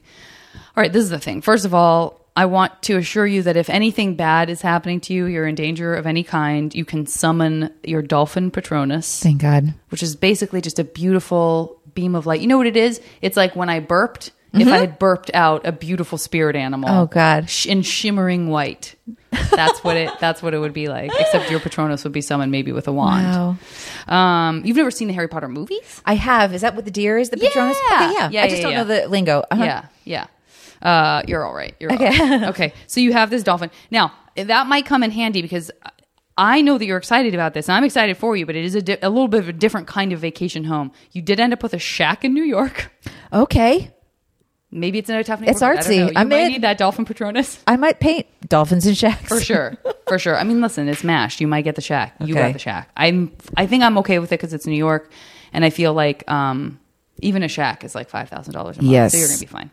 [0.76, 1.42] All right, this is the thing.
[1.42, 5.14] First of all, I want to assure you that if anything bad is happening to
[5.14, 9.74] you, you're in danger of any kind, you can summon your dolphin patronus, thank god
[9.90, 12.40] which is basically just a beautiful beam of light.
[12.40, 13.02] You know what it is?
[13.22, 14.32] It's like when I burped.
[14.54, 17.50] If I had burped out a beautiful spirit animal, Oh, God.
[17.50, 18.96] sh- in shimmering white,
[19.50, 20.12] that's what it.
[20.20, 21.10] That's what it would be like.
[21.18, 23.58] Except your Patronus would be summoned maybe with a wand.
[24.08, 24.14] Wow.
[24.14, 26.02] Um, you've never seen the Harry Potter movies?
[26.06, 26.54] I have.
[26.54, 27.30] Is that what the deer is?
[27.30, 27.48] The Yeah.
[27.48, 27.78] Patronus?
[27.78, 28.30] Okay, yeah.
[28.30, 28.78] Yeah, I just yeah, don't yeah.
[28.84, 29.44] know the lingo.
[29.50, 29.64] Uh-huh.
[29.64, 30.26] Yeah, yeah.
[30.82, 31.74] Uh, you're all right.
[31.80, 32.08] You're Okay.
[32.20, 32.44] all right.
[32.50, 32.74] okay.
[32.88, 33.72] So you have this dolphin.
[33.90, 35.72] Now that might come in handy because
[36.38, 38.46] I know that you're excited about this, and I'm excited for you.
[38.46, 40.92] But it is a, di- a little bit of a different kind of vacation home.
[41.14, 42.92] You did end up with a shack in New York.
[43.32, 43.92] Okay.
[44.74, 45.50] Maybe it's not a Tiffany.
[45.50, 45.80] It's Brooklyn.
[45.80, 46.14] I artsy.
[46.16, 47.62] I'm might need that dolphin Patronus.
[47.68, 49.76] I might paint dolphins and shacks For sure,
[50.08, 50.38] for sure.
[50.38, 51.42] I mean, listen, it's mashed.
[51.42, 52.16] You might get the shack.
[52.22, 52.44] You Okay.
[52.48, 52.90] got the shack.
[52.96, 53.32] I'm.
[53.58, 55.12] I think I'm okay with it because it's New York,
[55.52, 56.80] and I feel like um,
[57.20, 58.92] even a shack is like five thousand dollars a month.
[58.94, 59.12] Yes.
[59.12, 59.72] so you're gonna be fine.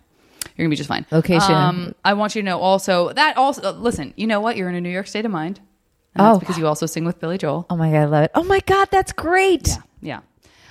[0.57, 1.07] You're gonna be just fine.
[1.13, 1.55] Location.
[1.55, 4.15] Um, I want you to know also that also uh, listen.
[4.17, 4.57] You know what?
[4.57, 5.61] You're in a New York state of mind.
[6.17, 6.41] And that's Oh.
[6.41, 7.67] because you also sing with Billy Joel.
[7.71, 8.31] Oh my god, I love it.
[8.35, 9.69] Oh my god, that's great.
[9.69, 10.21] Yeah, yeah.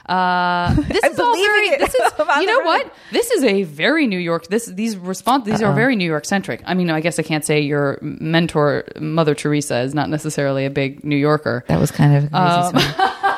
[0.07, 1.67] Uh, this is all very.
[1.67, 1.79] it.
[1.79, 2.93] This is you know what?
[3.11, 4.47] This is a very New York.
[4.47, 6.61] This these response these are very New York centric.
[6.65, 10.69] I mean, I guess I can't say your mentor Mother Teresa is not necessarily a
[10.69, 11.65] big New Yorker.
[11.67, 12.73] That was kind of Um.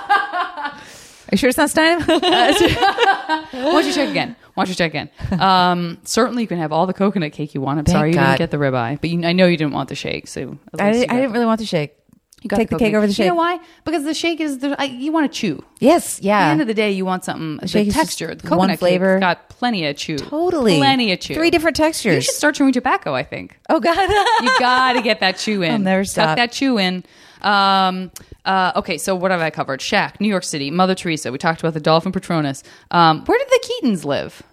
[1.29, 2.01] Are you sure it's not Stein?
[2.01, 4.35] Why don't you check again?
[4.55, 5.11] Why don't you check again?
[5.39, 7.77] Um, certainly, you can have all the coconut cake you want.
[7.77, 8.25] I'm Thank sorry you God.
[8.25, 10.27] didn't get the ribeye, but you, I know you didn't want the shake.
[10.27, 11.93] So at I, I didn't really want the shake.
[12.41, 13.25] You got Take the, cake over the shake.
[13.25, 13.59] You know why?
[13.83, 15.63] Because the shake is the, I, you want to chew.
[15.79, 16.39] Yes, yeah.
[16.39, 18.33] At the end of the day, you want something the shake just texture.
[18.33, 19.15] The one coconut flavor.
[19.15, 20.17] cake's got plenty of chew.
[20.17, 20.77] totally.
[20.77, 21.33] plenty of chew.
[21.33, 22.15] Three different textures.
[22.15, 23.13] You should start chewing tobacco.
[23.13, 24.09] I think oh god.
[24.41, 25.71] you got to get that chew in.
[25.71, 26.37] I'll never Tuck stop.
[26.37, 27.03] that chew in.
[27.41, 28.11] Um,
[28.45, 29.81] uh, okay, so what have I covered?
[29.81, 31.31] Shack, New York City, Mother Teresa.
[31.31, 32.63] We talked about the Dolphin Patronus.
[32.91, 34.43] Um, where did the Keatons live?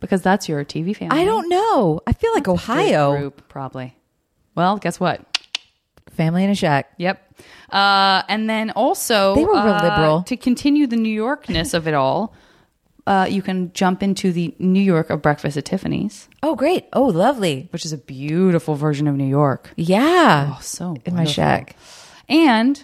[0.00, 1.18] Because that's your TV family.
[1.20, 2.00] I don't know.
[2.06, 3.16] I feel like Big Ohio.
[3.16, 3.96] group, probably.
[4.54, 5.20] Well, guess what?
[6.10, 6.92] Family in a shack.
[6.98, 7.23] Yep.
[7.70, 10.22] Uh, and then also, They were real uh, liberal.
[10.24, 12.34] To continue the New Yorkness of it all,
[13.06, 16.86] uh, you can jump into the New York of Breakfast at Tiffany's, Oh great.
[16.92, 17.68] Oh lovely.
[17.70, 19.70] which is a beautiful version of New York.
[19.76, 20.54] Yeah.
[20.56, 21.76] Oh, so in my shack.
[22.28, 22.82] And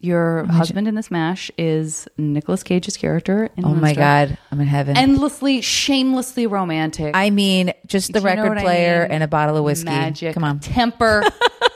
[0.00, 3.48] your husband in this mash is Nicolas Cage's character.
[3.56, 4.36] In Oh my god.
[4.50, 4.98] I'm in heaven.
[4.98, 7.16] Endlessly, shamelessly romantic.
[7.16, 9.12] I mean, just the You know record I player mean?
[9.12, 9.86] and a bottle of whiskey.
[9.86, 10.34] Magic.
[10.34, 10.60] Come on.
[10.60, 11.22] Temper.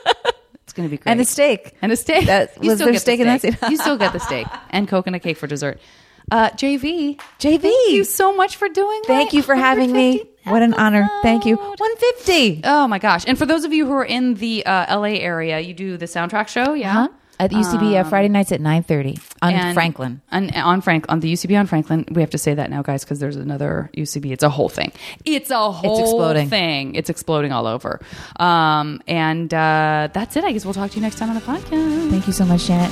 [0.79, 1.11] going to be great.
[1.11, 1.75] And a steak.
[1.81, 2.25] And a steak.
[2.27, 3.55] That- You was still get the steak that steak.
[3.69, 5.79] you still get the steak and coconut cake for dessert.
[6.31, 7.61] Uh, JV, JV.
[7.61, 9.01] thank you so much for doing.
[9.07, 10.19] Thank you for having me.
[10.19, 11.09] 150th What an honor.
[11.21, 11.55] Thank you.
[11.57, 12.61] 150.
[12.63, 13.23] Oh my gosh!
[13.27, 16.05] And for those of you who are in the uh, LA area, you do the
[16.05, 16.93] soundtrack show, yeah.
[16.93, 17.07] Huh?
[17.41, 20.21] At UCB uh, Friday nights at 9:30 on And- Franklin.
[20.31, 22.05] on, on Frank on the UCB on Franklin.
[22.11, 24.31] We have to say that now, guys, because there's another UCB.
[24.31, 24.91] It's a whole thing.
[25.23, 26.49] It's a whole exploding.
[26.49, 26.95] thing.
[26.95, 28.01] It's exploding all over.
[28.39, 30.43] Um, and uh, that's it.
[30.43, 32.09] I guess we'll talk to you next time on the podcast.
[32.11, 32.91] Thank you so much, Janet.